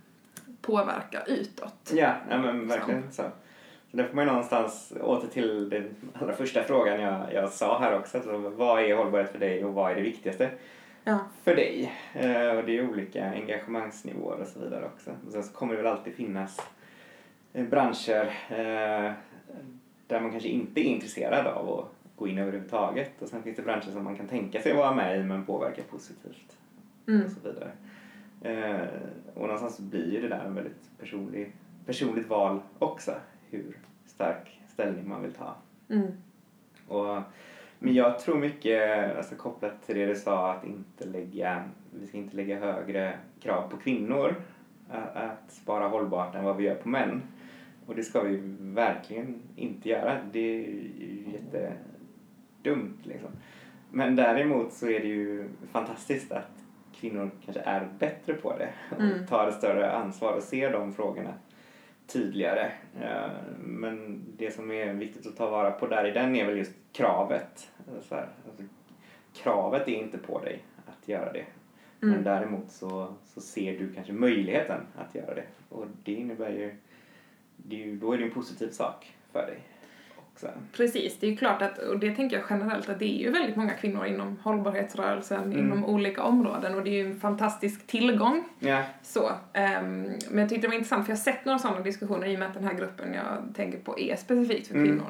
[0.62, 1.92] påverka utåt.
[1.94, 3.24] Ja, ja men verkligen så.
[3.24, 3.30] Så
[3.92, 8.00] där får man ju någonstans åter till den allra första frågan jag, jag sa här
[8.00, 8.18] också.
[8.18, 10.50] Alltså, vad är hållbarhet för dig och vad är det viktigaste
[11.04, 11.20] Ja.
[11.44, 11.92] för dig?
[12.14, 15.12] Eh, och det är olika engagemangsnivåer och så vidare också.
[15.26, 16.62] Och sen så kommer det väl alltid finnas
[17.54, 19.12] eh, branscher eh,
[20.08, 23.22] där man kanske inte är intresserad av att gå in överhuvudtaget.
[23.22, 25.82] Och sen finns det branscher som man kan tänka sig vara med i men påverka
[25.92, 26.58] positivt
[27.08, 27.26] Mm.
[27.26, 27.72] och så vidare.
[28.42, 28.88] Eh,
[29.34, 31.52] och någonstans så blir ju det där en väldigt personlig,
[31.86, 33.12] personligt val också.
[33.52, 35.56] Hur stark ställning man vill ta.
[35.90, 36.08] Mm.
[36.88, 37.22] Och,
[37.80, 41.64] men jag tror mycket, alltså kopplat till det du sa, att inte lägga,
[42.00, 44.36] vi ska inte lägga högre krav på kvinnor
[44.90, 47.22] att, att spara hållbart än vad vi gör på män.
[47.86, 50.18] Och det ska vi verkligen inte göra.
[50.32, 53.30] Det är ju jättedumt liksom.
[53.92, 56.52] Men däremot så är det ju fantastiskt att
[56.96, 59.28] kvinnor kanske är bättre på det och Mm.
[59.28, 61.34] tar ett större ansvar och ser de frågorna
[62.13, 62.71] tydligare.
[63.02, 66.58] Eh, Men det som är viktigt att ta vara på där i den är väl
[66.58, 67.71] just kravet.
[68.02, 68.63] Så här, alltså,
[69.34, 71.45] kravet är inte på dig att göra det.
[72.00, 72.24] Men Mm.
[72.24, 75.43] däremot så, så ser du kanske möjligheten att göra det.
[75.69, 76.76] Och det innebär ju,
[77.58, 79.60] det är ju då är det en positiv sak för dig
[80.34, 80.48] också.
[80.74, 83.32] Precis, det är ju klart att, och det tänker jag generellt, att det är ju
[83.32, 85.60] väldigt många kvinnor inom hållbarhetsrörelsen, Mm.
[85.60, 88.44] inom olika områden och det är ju en fantastisk tillgång.
[88.60, 91.80] Ja, Så, ehm, men jag tyckte det var intressant för jag har sett några sådana
[91.80, 95.02] diskussioner i och med att den här gruppen jag tänker på är specifikt för Mm.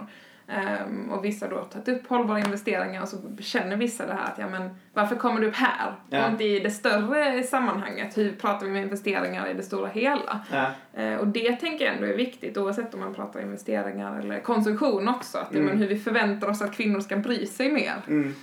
[0.48, 4.24] Ehm, och vissa då har tagit upp hållbara investeringar och så känner vissa det här
[4.32, 5.94] att ja men varför kommer du upp här?
[6.10, 6.26] Ja.
[6.26, 10.40] Och inte i det större sammanhanget, hur pratar vi med investeringar i det stora hela?
[10.52, 14.40] ja, Eh, och det tänker jag ändå är viktigt oavsett om man pratar investeringar eller
[14.40, 15.38] konsumtion också.
[15.38, 15.66] Att, Mm.
[15.66, 17.94] men hur vi förväntar oss att kvinnor ska bry sig mer.
[18.08, 18.34] mm.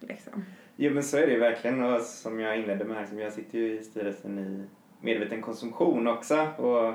[0.00, 0.44] Liksom.
[0.76, 3.32] Jo men så är det ju verkligen och som jag inledde med här, som jag
[3.32, 4.66] sitter ju i styrelsen i
[5.00, 6.94] Medveten konsumtion också och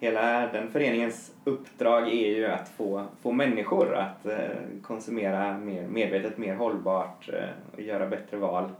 [0.00, 4.38] hela den föreningens uppdrag är ju att få, få människor att eh,
[4.82, 8.70] konsumera mer medvetet, mer hållbart eh, och göra bättre val.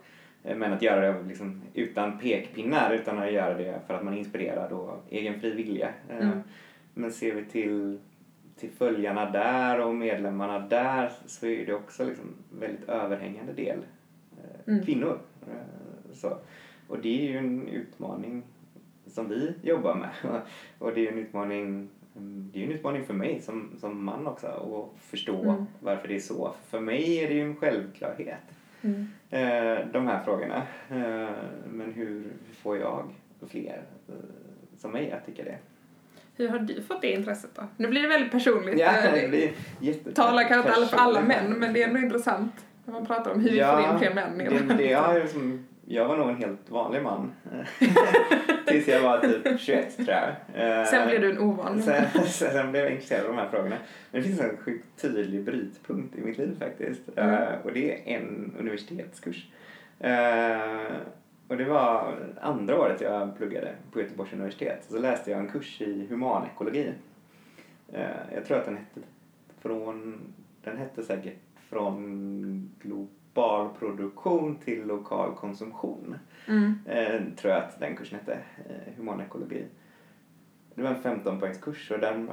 [0.44, 4.14] Eh, men att göra det liksom utan pekpinnar utan att göra det för att man
[4.14, 5.88] är inspirerad och egen fri vilja.
[6.10, 6.40] Mm.
[6.94, 8.00] Men ser vi till,
[8.56, 13.78] till följarna där och medlemmarna där så är det också liksom väldigt överhängande del
[14.66, 14.84] Mm.
[14.84, 15.18] kvinnor.
[16.12, 16.38] Så.
[16.88, 18.42] Och det är ju en utmaning
[19.16, 20.10] som vi jobbar med.
[20.78, 21.88] Och det är en utmaning,
[22.52, 25.66] det är en utmaning för mig som, som man också att förstå Mm.
[25.80, 26.54] varför det är så.
[26.68, 28.38] För mig är det ju en självklarhet,
[28.82, 29.08] Mm.
[29.30, 30.62] eh, de här frågorna.
[30.90, 31.30] Eh,
[31.70, 32.24] Men hur
[32.62, 33.04] får jag
[33.50, 34.14] fler eh,
[34.78, 35.58] som mig att tycka det?
[36.36, 37.62] Hur har du fått det intresset då?
[37.76, 38.78] Nu blir det väldigt personligt.
[38.78, 39.50] Ja, det blir
[39.80, 42.52] jätte- Talar kanske inte alla för alla män, men det är ändå intressant.
[42.84, 46.08] När man pratar om hur vi får in fler män det, det har liksom, jag
[46.08, 47.32] var nog en helt vanlig man.
[48.66, 50.28] Tills jag var typ 21 tror jag.
[50.54, 53.76] Eh, Sen blev du en ovanlig sen, sen, blev jag intresserad av de här frågorna.
[54.10, 57.00] Men det finns en sjukt tydlig brytpunkt i mitt liv faktiskt.
[57.16, 57.34] Mm.
[57.34, 59.46] Eh, och det är en universitetskurs.
[60.00, 60.96] Eh,
[61.48, 64.86] och det var andra året jag pluggade på Göteborgs universitet.
[64.88, 66.92] Så läste jag en kurs i humanekologi.
[67.92, 69.00] Eh, jag tror att den hette
[69.60, 70.20] från,
[70.64, 71.36] den hette säkert
[71.68, 73.08] från global
[73.78, 76.18] produktion till lokal konsumtion.
[76.48, 76.78] Mm.
[76.86, 79.64] Eh, tror jag att den kursen hette, eh, humanekologi.
[80.74, 82.30] Det var en 15 poängskurs och den,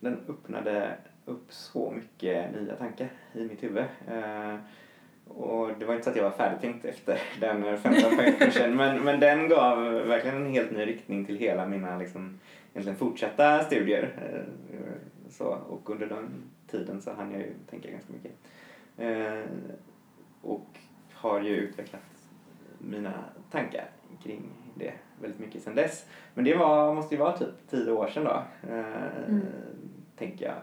[0.00, 3.84] den öppnade upp så mycket nya tankar i mitt huvud.
[4.08, 4.56] Eh,
[5.28, 9.20] och det var inte så att jag var färdigtänkt efter den 15 poängskursen men, men
[9.20, 12.38] den gav verkligen en helt ny riktning till hela mina liksom,
[12.72, 14.12] egentligen fortsatta studier.
[14.16, 14.90] Eh,
[15.30, 16.28] så, och under den
[16.70, 18.32] tiden så hann jag ju tänka ganska mycket.
[20.44, 20.66] Och
[21.12, 22.02] har ju utvecklat
[22.78, 23.12] mina
[23.50, 23.90] tankar
[24.22, 24.42] kring
[24.74, 26.06] det väldigt mycket sedan dess.
[26.34, 29.40] Men det var, måste ju vara typ tio år sedan då, eh, Mm.
[30.16, 30.56] tänker jag.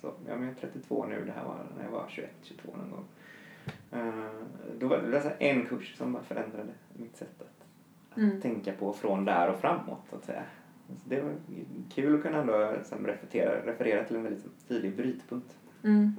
[0.00, 2.72] Så, ja, men jag är 32 nu, det här var när jag var 21, 22
[2.76, 3.04] någon gång.
[3.92, 4.30] Eh,
[4.78, 7.46] då var det alltså en kurs som bara förändrade mitt sätt att,
[8.10, 8.40] att Mm.
[8.40, 10.42] tänka på från där och framåt, så att säga.
[10.88, 11.32] Så det var
[11.94, 12.52] kul att kunna ändå
[13.04, 15.56] referera, referera till en väldigt tydlig brytpunkt.
[15.84, 16.16] Mm.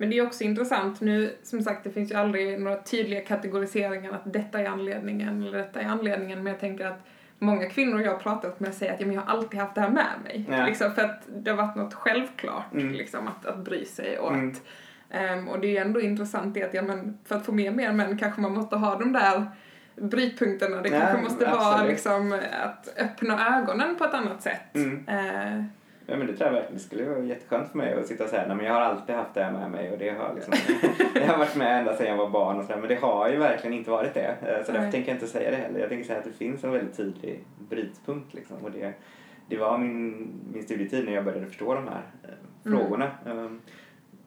[0.00, 4.12] Men det är också intressant nu, som sagt det finns ju aldrig några tydliga kategoriseringar
[4.12, 7.06] att detta är anledningen eller detta är anledningen men jag tänker att
[7.38, 9.80] många kvinnor jag har pratat med säger att ja, men jag har alltid haft det
[9.80, 10.46] här med mig.
[10.50, 10.66] Ja.
[10.66, 12.92] Liksom, för att det har varit något självklart Mm.
[12.92, 14.48] liksom, att, att bry sig och Mm.
[14.50, 14.62] att
[15.10, 17.76] ehm, och det är ju ändå intressant det att ja, men för att få med
[17.76, 19.46] mer män kanske man måste ha de där
[19.96, 20.82] brytpunkterna.
[20.82, 21.90] Det Ja, kanske måste vara absolut.
[21.92, 24.74] liksom att öppna ögonen på ett annat sätt.
[24.74, 25.08] Mm.
[25.08, 25.64] Eh,
[26.10, 26.74] Ja men det tror jag verkligen.
[26.74, 29.14] Det skulle vara jätteskönt för mig att sitta och säga nej men jag har alltid
[29.14, 30.54] haft det här med mig och det har liksom,
[31.14, 33.36] jag har varit med ända sedan jag var barn och sådär men det har ju
[33.36, 34.20] verkligen inte varit det.
[34.42, 34.92] Eh, Så därför Nej.
[34.92, 35.80] tänker jag inte säga det heller.
[35.80, 38.92] Jag tänker säga att det finns en väldigt tydlig brytpunkt liksom och det,
[39.48, 42.30] det var min, min studietid när jag började förstå de här eh,
[42.66, 42.78] Mm.
[42.80, 43.10] frågorna.
[43.26, 43.60] Um,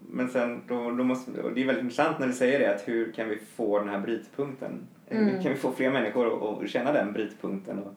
[0.10, 3.12] Men sen då, då måste, det är väldigt intressant när du säger det att hur
[3.12, 4.88] kan vi få den här brytpunkten?
[5.10, 5.26] Mm.
[5.28, 7.80] Hur kan vi få fler människor att, att känna den brytpunkten?
[7.80, 7.94] Och,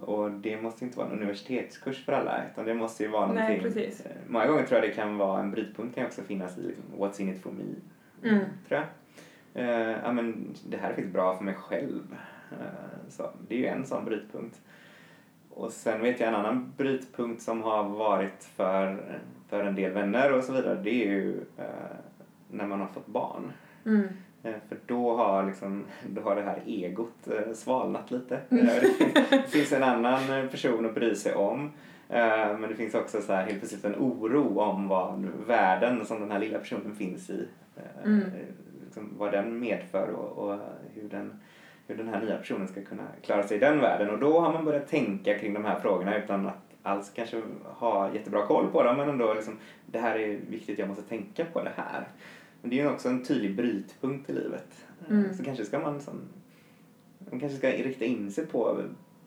[0.00, 3.34] och det måste inte vara en universitetskurs för alla utan det måste ju vara Nej,
[3.58, 3.62] någonting.
[3.84, 4.06] precis.
[4.06, 6.84] eh, Många gånger tror jag det kan vara en brytpunkt kan också finnas i liksom,
[6.98, 7.64] what's in it for me.
[8.30, 8.44] Mm.
[8.68, 8.86] Tror jag.
[9.64, 12.16] Eh, ja, men det här är faktiskt bra för mig själv.
[12.52, 14.60] Eh, så det är ju en sån brytpunkt.
[15.50, 20.32] Och sen vet jag en annan brytpunkt som har varit för, för en del vänner
[20.32, 20.80] och så vidare.
[20.82, 21.64] Det är ju eh,
[22.50, 23.52] när man har fått barn.
[23.86, 24.08] mm.
[24.42, 28.40] Eh, För då har, liksom, då har det här egot eh, svalnat lite.
[28.50, 28.66] Mm.
[28.66, 28.72] Eh,
[29.30, 31.70] Det finns en annan person att bry sig om.
[32.08, 36.30] Men det finns också så här, helt plötsligt en oro om vad världen som den
[36.30, 37.48] här lilla personen finns i,
[38.04, 38.20] Mm.
[38.84, 40.58] liksom, vad den medför och, och
[40.94, 41.40] hur, den,
[41.86, 44.10] hur den här nya personen ska kunna klara sig i den världen.
[44.10, 48.14] Och då har man börjat tänka kring de här frågorna utan att alls kanske ha
[48.14, 51.62] jättebra koll på dem men ändå liksom, det här är viktigt, jag måste tänka på
[51.62, 52.08] det här.
[52.60, 54.86] Men det är ju också en tydlig brytpunkt i livet.
[55.10, 55.34] Mm.
[55.34, 56.20] Så kanske ska man liksom,
[57.30, 58.82] man kanske ska rikta in sig på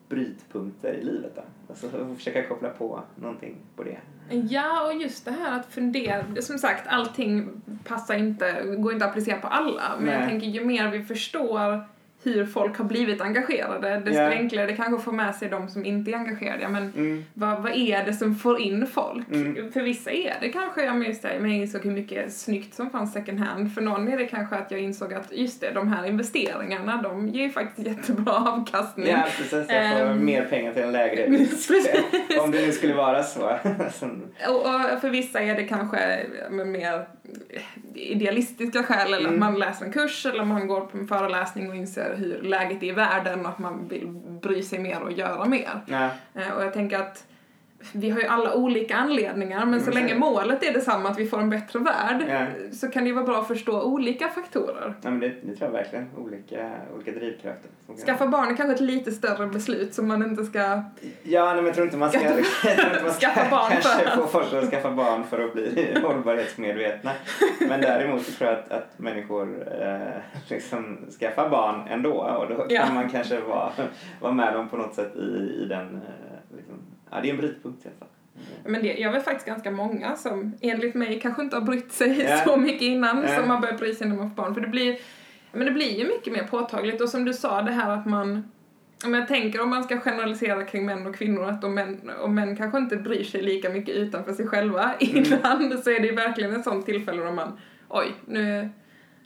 [0.10, 1.42] brytpunkter i livet då.
[1.70, 3.98] Alltså försöka koppla på någonting på det.
[4.30, 6.42] Ja, och just det här att fundera.
[6.42, 9.84] Som sagt, allting passar inte, går inte att applicera på alla.
[10.00, 10.30] Men jag Nej.
[10.30, 11.86] tänker ju mer vi förstår
[12.24, 14.30] hur folk har blivit engagerade, desto Ja.
[14.30, 16.68] enklare det kanske får med sig de som inte är engagerade.
[16.68, 17.26] Men Mm.
[17.34, 19.30] vad, vad är det som får in folk?
[19.32, 19.72] Mm.
[19.72, 22.90] För vissa är det kanske, jag minns det, men jag insåg hur mycket snyggt som
[22.90, 23.74] fanns second hand.
[23.74, 27.28] För någon är det kanske att jag insåg att just det, de här investeringarna, de
[27.30, 29.08] ger ju faktiskt jättebra avkastning.
[29.08, 29.54] Ja, precis.
[29.70, 30.26] Jag får Ehm.
[30.26, 31.90] mer pengar till en lägre Precis.
[32.42, 33.42] Om det nu skulle vara så.
[34.50, 37.06] Och, och för vissa är det kanske med mer
[37.96, 39.34] idealistiska skäl, eller Mm.
[39.34, 42.84] att man läser en kurs eller man går på en föreläsning och inser hur läget
[42.84, 44.08] är i världen och att man vill
[44.42, 45.82] bry sig mer och göra mer.
[45.88, 46.10] ja.
[46.34, 47.26] Eh, Och jag tänker att
[47.92, 51.20] vi har ju alla olika anledningar, men så Mm, länge så- målet är detsamma, att
[51.20, 52.46] vi får en bättre värld, Ja.
[52.72, 54.94] så kan det ju vara bra att förstå olika faktorer.
[55.02, 56.10] Ja, men det, det tror jag verkligen.
[56.18, 57.70] Olika, olika drivkrafter.
[58.06, 60.60] Skaffa barn är kanske ett lite större beslut som man inte ska...
[61.24, 63.90] Ja, nej, men jag tror inte man ska, jag inte man ska Skaffa barn kanske
[64.10, 64.22] för.
[64.22, 67.12] få folk att skaffa barn för att bli hållbarhetsmedvetna.
[67.70, 70.00] Men däremot så tror jag att, att människor eh,
[70.50, 72.94] liksom skaffar barn ändå och då kan Ja.
[72.94, 73.72] man kanske vara,
[74.22, 75.20] vara med dem på något sätt i,
[75.64, 76.76] i den, eh, liksom,
[77.14, 78.08] ja det är en brytpunkt i alla fall.
[78.66, 82.22] Men det, jag vet faktiskt ganska många som enligt mig kanske inte har brytt sig
[82.30, 82.38] Ja.
[82.38, 83.40] så mycket innan Ja.
[83.42, 84.54] som har börjat bry sig när man får barn.
[84.54, 84.98] För det blir,
[85.52, 88.52] men det blir ju mycket mer påtagligt och som du sa det här att man
[89.06, 92.36] men jag tänker om man ska generalisera kring män och kvinnor att om män, om
[92.36, 95.18] män kanske inte bryr sig lika mycket utanför sig själva Mm.
[95.24, 98.70] ibland så är det ju verkligen ett sånt tillfälle då man oj, nu,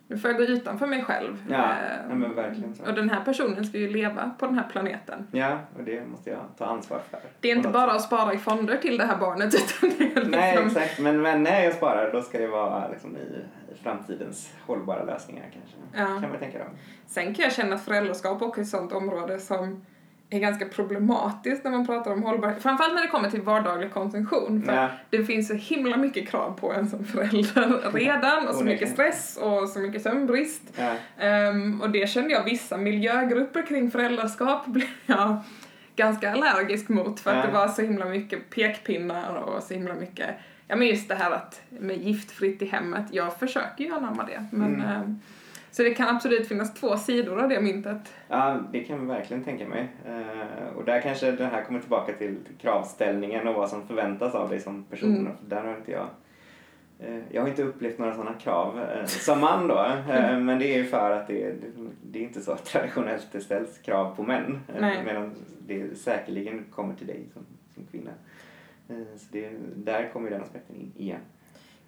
[0.07, 1.43] nu får jag gå utanför mig själv.
[1.49, 2.83] Ja, Eh, ja, men verkligen så.
[2.83, 5.27] Och den här personen ska ju leva på den här planeten.
[5.31, 7.19] Ja, och det måste jag ta ansvar för.
[7.39, 10.15] Det är inte bara att spara i fonder till det här barnet utan det är
[10.15, 10.31] liksom...
[10.31, 10.99] Nej, exakt.
[10.99, 13.45] Men, men när jag sparar då ska det vara liksom i,
[13.83, 15.77] framtidens hållbara lösningar kanske.
[15.93, 16.21] Ja.
[16.21, 16.65] Kan man tänka då.
[17.07, 19.85] Sen kan jag känna att föräldraskap också är ett sånt område som
[20.29, 22.63] är ganska problematiskt när man pratar om hållbarhet.
[22.63, 24.63] Framförallt när det kommer till vardaglig konsumtion.
[24.63, 24.89] För Ja.
[25.09, 29.37] det finns så himla mycket krav på en som förälder redan och så mycket stress
[29.41, 30.61] och så mycket sömnbrist.
[30.77, 30.93] Ja.
[31.25, 35.37] Ehm, och det kände jag vissa miljögrupper kring föräldraskap blev jag
[35.95, 37.45] ganska allergisk mot för att Ja.
[37.45, 40.29] det var så himla mycket pekpinnar och så himla mycket,
[40.67, 44.45] ja men just det här att med giftfritt i hemmet, jag försöker ju anamma det
[44.51, 44.81] men Mm.
[44.87, 45.19] ehm,
[45.77, 48.13] så det kan absolut finnas två sidor av det myntet.
[48.27, 49.89] Ja, det kan jag verkligen tänka mig.
[50.07, 54.49] Eh, och där kanske det här kommer tillbaka till, kravställningen och vad som förväntas av
[54.49, 55.17] dig som person.
[55.17, 55.33] Mm.
[55.47, 56.07] Där har inte jag
[56.99, 59.85] eh, jag har inte upplevt några sådana krav eh, som man då.
[60.09, 61.55] Eh, men det är ju för att det,
[62.03, 64.59] det, är inte så traditionellt det ställs krav på män.
[64.79, 65.03] Nej.
[65.05, 65.35] Medan
[65.67, 68.11] det säkerligen kommer till dig som, som kvinna.
[69.17, 71.21] Så det, där kommer ju den aspekten in igen.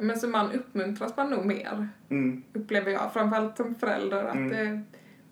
[0.02, 2.44] Men som man uppmuntras man nog mer, Mm.
[2.54, 4.74] upplever jag, framförallt som förälder, att Mm.
[4.74, 4.80] eh,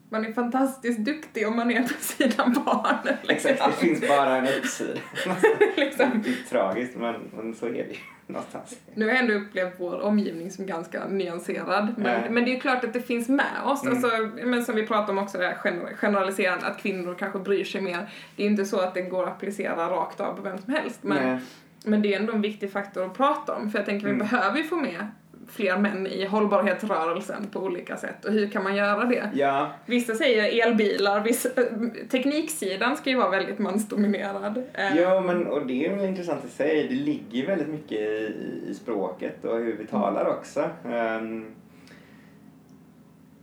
[0.10, 3.16] man är fantastiskt duktig om man är på sina barn.
[3.30, 5.00] Exakt, det finns bara en uppsida.
[5.78, 6.22] liksom.
[6.24, 7.96] Det är tragiskt men, men så är det ju
[8.28, 8.80] någonstans.
[8.94, 11.94] Nu har jag ändå upplevt vår omgivning som ganska nyanserad.
[11.98, 12.30] Men, Ja.
[12.30, 13.84] men det är ju klart att det finns med oss.
[13.84, 13.94] Mm.
[13.94, 17.64] Alltså, men som vi pratade om också, det här gener- generaliserande, att kvinnor kanske bryr
[17.64, 18.10] sig mer.
[18.36, 21.00] Det är inte så att det går att applicera rakt av på vem som helst.
[21.04, 21.40] Men, Nej.
[21.86, 23.70] Men det är ändå en viktig faktor att prata om.
[23.72, 24.28] För jag tänker vi Mm.
[24.28, 25.08] behöver ju få med
[25.50, 28.26] fler män i hållbarhetsrörelsen på olika sätt.
[28.26, 29.30] Och hur kan man göra det?
[29.34, 31.64] Ja, Vissa säger elbilar, vissa, eh,
[32.10, 34.58] tekniksidan ska ju vara väldigt mansdominerad.
[34.74, 36.88] Eh, Ja, men och det är väl intressant i sig.
[36.90, 40.70] Det ligger ju väldigt mycket i, i språket och hur vi talar också.
[40.90, 41.46] Ehm,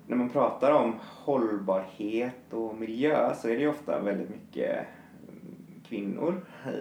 [0.07, 4.85] när man pratar om hållbarhet och miljö så är det ju ofta väldigt mycket mm,
[5.99, 6.35] kvinnor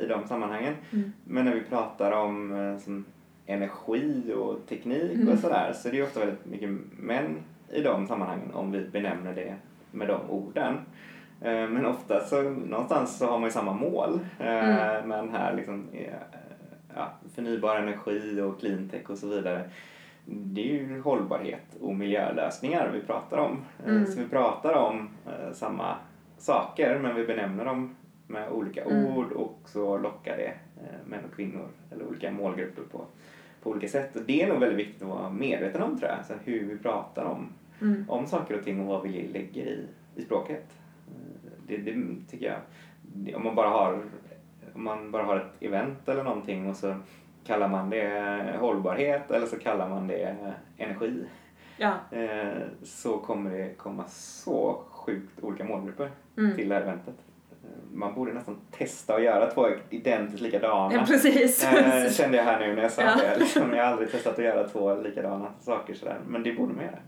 [0.04, 0.74] i de sammanhangen.
[0.92, 1.14] Mm.
[1.24, 3.06] Men när vi pratar om eh, som
[3.46, 5.30] energi och teknik Mm.
[5.34, 7.36] och sådär så är det ju ofta väldigt mycket män
[7.74, 9.56] i de sammanhangen om vi benämner det
[9.92, 10.74] med de orden.
[11.42, 15.10] Eh, Men ofta så någonstans så har man ju samma mål eh, Mm.
[15.10, 15.88] med den här liksom,
[16.96, 19.70] ja, förnybar energi och cleantech och så vidare.
[20.26, 23.58] Det är ju hållbarhet och miljölösningar vi pratar om.
[23.86, 24.06] Mm.
[24.06, 25.10] Så vi pratar om
[25.54, 25.96] samma
[26.38, 27.96] saker men vi benämner dem
[28.28, 29.06] med olika Mm.
[29.06, 33.06] ord och så lockar det eh, män och kvinnor eller olika målgrupper på,
[33.64, 34.16] på olika sätt.
[34.16, 36.78] Och det är nog väldigt viktigt att vara medveten om tror jag, alltså hur vi
[36.78, 37.48] pratar om,
[37.82, 38.06] Mm.
[38.10, 40.64] om saker och ting och vad vi lägger i, i språket.
[41.08, 44.02] Eh, Det, det tycker jag, om man bara har
[44.76, 46.96] om man bara har ett event eller någonting och så
[47.46, 50.36] kallar man det hållbarhet eller så kallar man det
[50.78, 51.26] energi
[51.78, 51.94] Ja.
[52.12, 56.56] eh, så kommer det komma så sjukt olika målgrupper Mm.
[56.56, 57.16] till det här eventet.
[57.92, 60.94] Man borde nästan testa att göra två identiskt likadana.
[60.94, 61.64] ja, precis.
[61.64, 63.16] Eh, kände jag här nu när jag sa Ja.
[63.16, 63.40] det.
[63.40, 66.18] Liksom, jag har aldrig testat att göra två likadana saker sådär.
[66.28, 67.00] Men det borde man göra.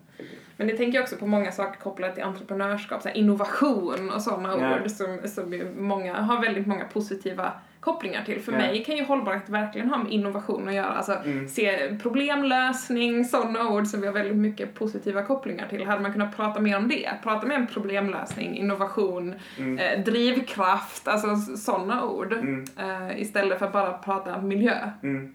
[0.57, 4.57] Men det tänker jag också på många saker kopplat till entreprenörskap, så innovation och sådana
[4.59, 4.81] Ja.
[4.81, 7.51] ord som, som många har väldigt många positiva
[7.85, 8.41] kopplingar till.
[8.41, 10.85] För mig kan ju hållbarhet verkligen ha med innovation att göra.
[10.93, 11.47] Alltså Mm.
[11.47, 15.85] se problemlösning, sådana ord som vi har väldigt mycket positiva kopplingar till.
[15.85, 17.09] Hade man kunnat prata mer om det?
[17.23, 19.77] Prata mer om problemlösning, innovation, Mm.
[19.79, 22.33] eh, drivkraft, alltså sådana ord.
[22.33, 22.65] Mm.
[22.79, 24.75] Eh, istället för att bara prata miljö.
[25.03, 25.33] Mm.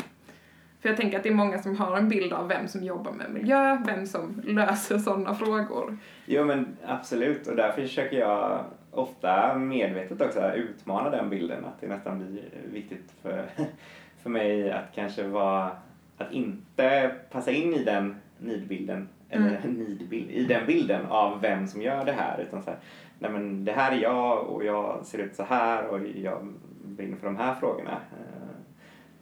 [0.82, 3.12] För jag tänker att det är många som har en bild av vem som jobbar
[3.12, 5.98] med miljö, vem som löser sådana frågor.
[6.26, 11.88] Jo men absolut och därför försöker jag ofta medvetet också utmana den bilden att det
[11.88, 13.46] nästan blir viktigt för,
[14.22, 15.70] för mig att kanske vara
[16.18, 21.82] att inte passa in i den nidbilden eller nidbild, i den bilden av vem som
[21.82, 22.78] gör det här utan så här,
[23.18, 27.16] nej men det här är jag och jag ser ut så här och jag brinner
[27.16, 28.00] för de här frågorna.
[28.12, 28.56] Eh,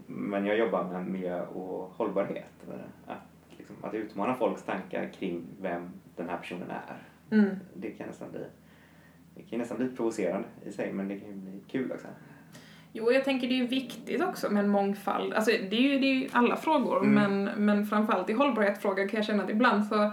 [0.06, 5.46] men jag jobbar med miljö och hållbarhet Eh, att, liksom, att utmana folks tankar kring
[5.60, 7.02] vem den här personen är.
[7.36, 7.56] Mm.
[7.74, 8.40] det kan nästan bli
[9.38, 12.06] det kan nästan bli provocerande i sig men det kan ju bli kul också.
[12.92, 15.32] Jo, jag tänker det är ju viktigt också med en mångfald.
[15.34, 17.14] Alltså det är ju, det är ju alla frågor, Mm.
[17.44, 20.10] men, men framförallt i hållbarhetsfrågor kan jag känna att ibland så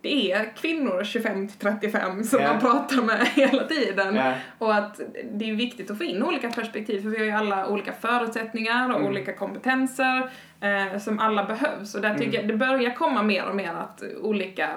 [0.00, 2.52] det är kvinnor 25 till 35 som Ja.
[2.52, 4.14] man pratar med hela tiden.
[4.14, 4.34] Ja.
[4.58, 5.00] Och att
[5.32, 8.90] det är viktigt att få in olika perspektiv för vi har ju alla olika förutsättningar
[8.90, 9.08] och Mm.
[9.10, 11.94] olika kompetenser eh, som alla behövs.
[11.94, 12.50] Och där tycker Mm.
[12.50, 14.70] jag det börjar komma mer och mer att olika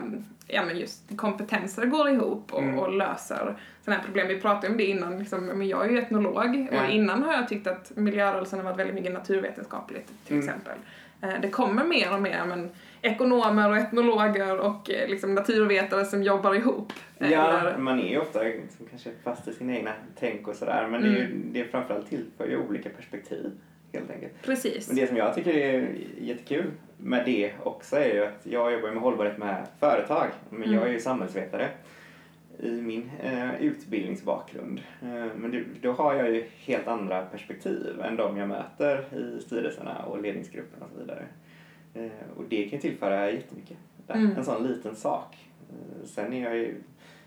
[0.48, 2.80] ja, men just kompetenser går ihop och, Mm.
[2.80, 4.28] och löser sådana här problem.
[4.28, 6.84] Vi pratade om det innan, liksom, men jag är ju etnolog Ja.
[6.86, 10.48] och innan har jag tyckt att miljörörelsen har varit väldigt mycket naturvetenskapligt till Mm.
[10.48, 10.78] exempel.
[11.22, 12.70] Eh, det kommer mer och mer men
[13.02, 16.94] ekonomer och etnologer och eh, liksom naturvetare som jobbar ihop.
[17.18, 17.26] Ja,
[17.60, 20.88] Eller- man är ju ofta liksom, kanske fast i sina egna tänk och sådär.
[20.92, 21.50] Men det är ju Mm.
[21.54, 23.52] det är framförallt tillför ju olika perspektiv
[23.96, 24.34] helt enkelt.
[24.42, 24.88] Precis.
[24.88, 28.92] Men det som jag tycker är jättekul med det också är ju att jag jobbar
[28.92, 30.28] med hållbarhet med företag.
[30.50, 31.70] Men jag är ju samhällsvetare
[32.60, 34.82] i min eh, utbildningsbakgrund.
[35.02, 39.42] Eh, men det, då har jag ju helt andra perspektiv än de jag möter i
[39.42, 41.24] styrelserna och ledningsgrupperna och så vidare.
[41.94, 43.78] Eh, och det kan tillföra jättemycket.
[44.08, 44.16] Där.
[44.16, 44.38] Mm.
[44.38, 45.38] En sån liten sak.
[45.70, 46.76] Eh, sen är jag ju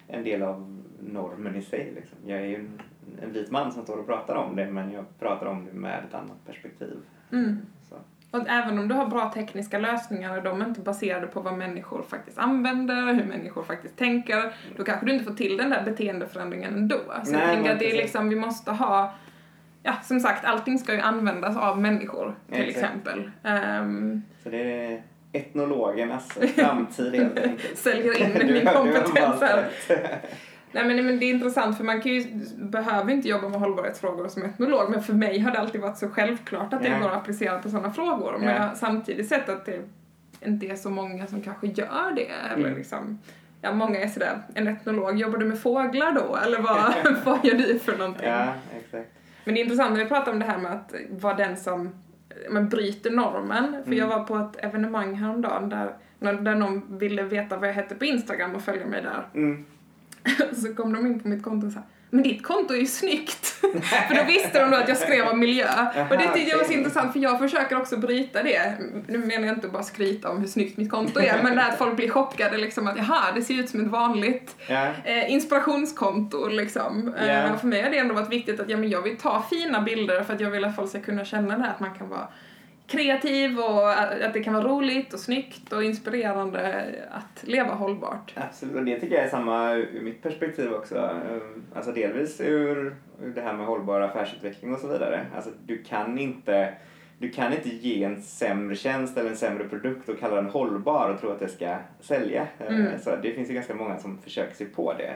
[0.06, 1.92] en del av normen i sig.
[1.94, 2.18] Liksom.
[2.26, 2.82] Jag är ju en,
[3.22, 6.04] en vit man som står och pratar om det men jag pratar om det med
[6.08, 6.96] ett annat perspektiv.
[7.32, 7.58] Mm.
[8.30, 11.54] Och även om du har bra tekniska lösningar och de är inte baserade på vad
[11.58, 15.82] människor faktiskt använder, hur människor faktiskt tänker, då kanske du inte får till den där
[15.84, 16.98] beteendeförändringen ändå.
[17.24, 19.14] Så Nej, jag tänker att det är liksom, vi måste ha,
[19.82, 22.84] ja som sagt, allting ska ju användas av människor till Exakt.
[22.84, 23.30] exempel.
[23.42, 25.02] Ehm, Så det är
[25.32, 27.78] etnologernas framtid helt enkelt.
[27.78, 29.68] säljer in min kompetens här.
[30.72, 32.24] Nej men, men det är intressant för man kan ju,
[32.56, 36.08] behöver inte jobba med hållbarhetsfrågor som etnolog men för mig har det alltid varit så
[36.08, 36.98] självklart att det Ja.
[36.98, 38.36] går att applicera på sådana frågor.
[38.38, 38.54] Men Ja.
[38.54, 39.80] jag har samtidigt sett att det
[40.46, 42.28] inte är så många som kanske gör det.
[42.52, 42.78] Eller Mm.
[42.78, 43.18] liksom,
[43.62, 46.36] ja, många är sådär, en etnolog, jobbar du med fåglar då?
[46.36, 46.94] Eller vad,
[47.24, 48.28] vad gör du för någonting?
[48.28, 48.46] Ja,
[48.78, 49.10] exakt.
[49.44, 51.90] Men det är intressant när vi pratar om det här med att vara den som
[52.50, 53.70] men, bryter normen.
[53.72, 53.98] För Mm.
[53.98, 58.04] jag var på ett evenemang häromdagen där, där någon ville veta vad jag hette på
[58.04, 59.26] Instagram och följa mig där.
[59.34, 59.64] Mm.
[60.62, 63.46] Så kom de in på mitt konto och sa men ditt konto är ju snyggt.
[64.08, 65.66] för då visste de då att jag skrev om miljö.
[66.10, 68.78] och det tyckte jag var så intressant för jag försöker också bryta det.
[69.06, 71.72] Nu menar jag inte bara skryta om hur snyggt mitt konto är, men det här
[71.72, 75.32] att folk blir chockade liksom att jaha, det ser ut som ett vanligt Ja, eh,
[75.32, 77.14] inspirationskonto liksom.
[77.18, 77.26] Ja.
[77.26, 79.80] Eh, för mig har det ändå varit viktigt att ja, men jag vill ta fina
[79.80, 82.08] bilder för att jag vill att folk ska kunna känna det här att man kan
[82.08, 82.28] vara
[82.88, 88.32] kreativ och att det kan vara roligt och snyggt och inspirerande att leva hållbart.
[88.36, 88.74] absolut.
[88.76, 90.96] Och det tycker jag är samma ur mitt perspektiv också.
[90.98, 92.96] Ehm, Alltså delvis ur,
[93.34, 95.26] det här med hållbar affärsutveckling och så vidare.
[95.36, 96.74] Alltså du kan inte
[97.20, 101.08] du kan inte ge en sämre tjänst eller en sämre produkt och kalla den hållbar
[101.10, 102.46] och tro att det ska sälja.
[102.58, 102.98] Eh, Mm.
[102.98, 105.14] Så det finns ju ganska många som försöker sig på det.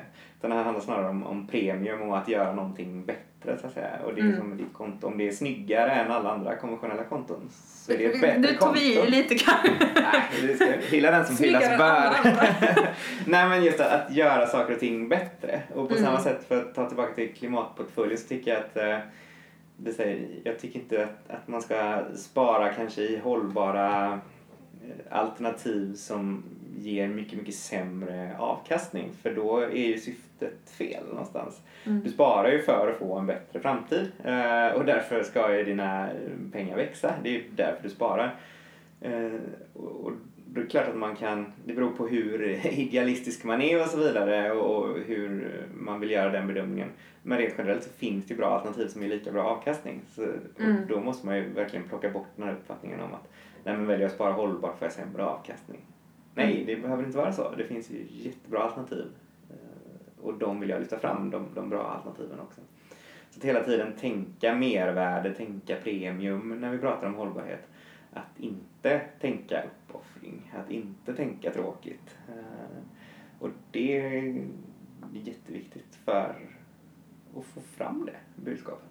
[0.48, 3.88] Det här handlar snarare om, om premium och att göra någonting bättre så att säga.
[4.04, 4.36] Och det är Mm.
[4.38, 7.98] som med ditt konto, om det är snyggare än alla andra konventionella konton så är
[7.98, 9.08] det ett bättre Nu tog vi konto.
[9.08, 9.70] i lite kanske.
[9.94, 12.12] Nej, hylla den som hyllas bör.
[13.26, 15.62] Nej men just att, att göra saker och ting bättre.
[15.74, 16.04] Och på Mm.
[16.06, 18.98] samma sätt för att ta tillbaka till klimatportföljen så tycker jag att eh,
[19.76, 24.06] det säger, jag tycker inte att, att man ska spara kanske i hållbara
[24.84, 26.42] eh, alternativ som
[26.78, 29.10] ger mycket, mycket sämre avkastning.
[29.22, 31.60] För då är ju syftet fel någonstans.
[31.84, 32.02] Mm.
[32.04, 36.08] Du sparar ju för att få en bättre framtid eh, och därför ska ju dina
[36.52, 37.14] pengar växa.
[37.22, 38.34] Det är ju därför du sparar.
[39.00, 39.32] Eh,
[39.74, 40.12] och
[40.46, 43.98] det är klart att man kan, det beror på hur idealistisk man är och så
[43.98, 46.88] vidare och hur man vill göra den bedömningen.
[47.22, 50.00] Men rent generellt så finns det ju bra alternativ som ger lika bra avkastning.
[50.14, 50.26] Så,
[50.58, 50.76] Mm.
[50.88, 53.28] Då måste man ju verkligen plocka bort den här uppfattningen om att
[53.64, 55.80] nej men väljer jag att spara hållbart får jag sämre avkastning.
[56.34, 57.50] Nej, det behöver inte vara så.
[57.54, 59.06] Det finns ju jättebra alternativ.
[59.50, 62.60] Eh, Och de vill jag lyfta fram, de, de bra alternativen också.
[63.30, 67.68] Så att hela tiden tänka mervärde, tänka premium när vi pratar om hållbarhet.
[68.12, 72.16] Att inte tänka uppoffring, att inte tänka tråkigt.
[72.28, 72.82] Eh,
[73.38, 74.46] Och det är
[75.12, 76.34] jätteviktigt för
[77.38, 78.84] att få fram det budskapet.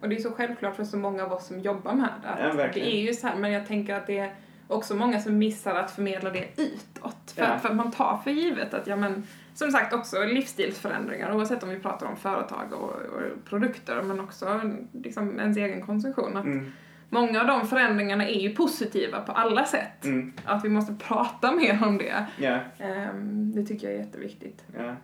[0.00, 2.28] Och det är så självklart för så många av oss som jobbar med det.
[2.42, 4.34] Ja, det är ju så här, men jag tänker att det är
[4.72, 7.30] också många som missar att förmedla det utåt.
[7.36, 7.58] För, Ja.
[7.58, 9.22] för att man tar för givet att, ja men,
[9.54, 14.60] som sagt också livsstilsförändringar oavsett om vi pratar om företag och, och produkter men också
[14.92, 16.36] liksom ens egen konsumtion.
[16.36, 16.72] Att Mm.
[17.08, 20.04] Många av de förändringarna är ju positiva på alla sätt.
[20.04, 20.32] Mm.
[20.44, 22.26] Att vi måste prata mer om det.
[22.38, 24.64] Ja, Ehm, det tycker jag är jätteviktigt.
[24.78, 24.96] ja.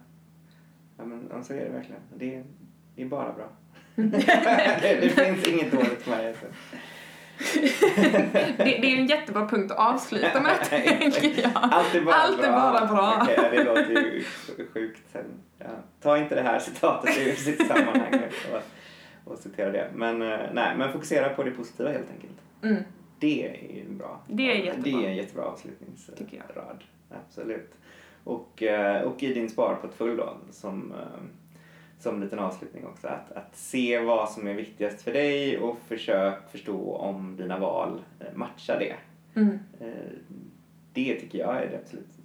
[0.99, 2.01] Ja, men så är det verkligen.
[2.17, 2.45] Det är,
[2.97, 3.49] det är bara bra.
[3.95, 6.35] det, det finns inget dåligt med det.
[8.57, 11.53] Det, det är en jättebra punkt att avsluta med, tänker jag.
[11.55, 12.47] Allt är bara Allt bra.
[12.47, 13.19] är bara bra.
[13.23, 14.25] Okej, det låter ju
[14.75, 15.03] sjukt.
[15.13, 15.25] Sen,
[15.59, 15.67] ja.
[16.01, 18.23] Ta inte det här citatet ur sitt sammanhang
[18.53, 19.91] och, och citera det.
[19.95, 22.41] Men, eh, nej, men fokusera på det positiva helt enkelt.
[22.63, 22.83] Mm.
[23.19, 24.21] Det är ju bra.
[24.27, 24.83] Det är jättebra.
[25.01, 26.85] Det är en jättebra avslutningsrad.
[27.11, 27.75] Absolut.
[28.25, 30.95] Och, eh, och i din sparportfölj då, som,
[31.99, 36.51] som liten avslutning också, att, att se vad som är viktigast för dig och försök
[36.51, 38.97] förstå om dina val eh, matchar det.
[39.41, 39.59] Mm.
[39.81, 40.13] Eh,
[40.93, 42.19] Det tycker jag är det absolut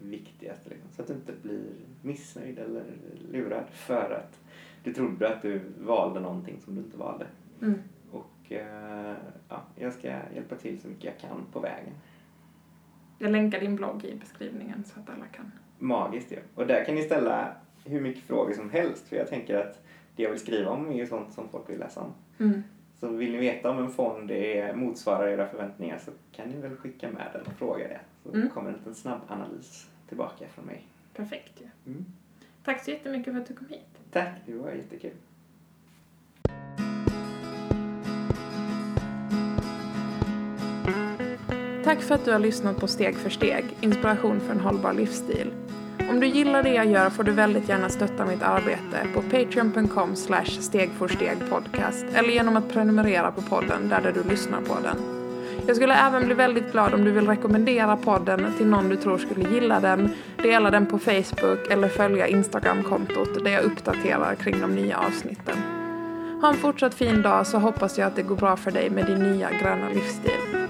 [0.00, 0.70] viktigaste.
[0.70, 0.88] Liksom.
[0.96, 1.62] Så att du inte blir
[2.02, 2.84] missnöjd eller
[3.32, 4.40] lurad för att
[4.84, 7.26] du trodde att du valde någonting som du inte valde.
[7.62, 7.78] Mm.
[8.10, 9.14] Och eh,
[9.48, 11.92] ja, jag ska hjälpa till så mycket jag kan på vägen.
[13.18, 15.52] Jag länkar din blogg i beskrivningen så att alla kan.
[15.78, 16.38] Magiskt ju.
[16.54, 17.52] Och där kan ni ställa
[17.86, 19.82] hur mycket frågor som helst för jag tänker att
[20.16, 22.12] det jag vill skriva om är ju sånt som folk vill läsa om.
[22.38, 22.62] Mm.
[23.00, 26.76] Så vill ni veta om en fond är, motsvarar era förväntningar så kan ni väl
[26.76, 28.00] skicka med den och fråga det.
[28.22, 28.50] Så Mm.
[28.50, 30.86] kommer en liten snabb analys tillbaka från mig.
[31.14, 31.92] Perfekt ju.
[31.92, 32.04] Mm.
[32.64, 33.98] Tack så jättemycket för att du kom hit.
[34.12, 35.10] Tack, det var jättekul.
[41.84, 45.52] Tack för att du har lyssnat på Steg för steg, inspiration för en hållbar livsstil.
[46.10, 50.16] Om du gillar det jag gör får du väldigt gärna stötta mitt arbete på patreon.com
[50.16, 54.96] slash stegforstegpodcast eller genom att prenumerera på podden där, där du lyssnar på den.
[55.66, 59.18] Jag skulle även bli väldigt glad om du vill rekommendera podden till någon du tror
[59.18, 60.10] skulle gilla den,
[60.42, 65.56] dela den på Facebook eller följa Instagram-kontot där jag uppdaterar kring de nya avsnitten.
[66.40, 69.06] Ha en fortsatt fin dag så hoppas jag att det går bra för dig med
[69.06, 70.65] din nya gröna livsstil.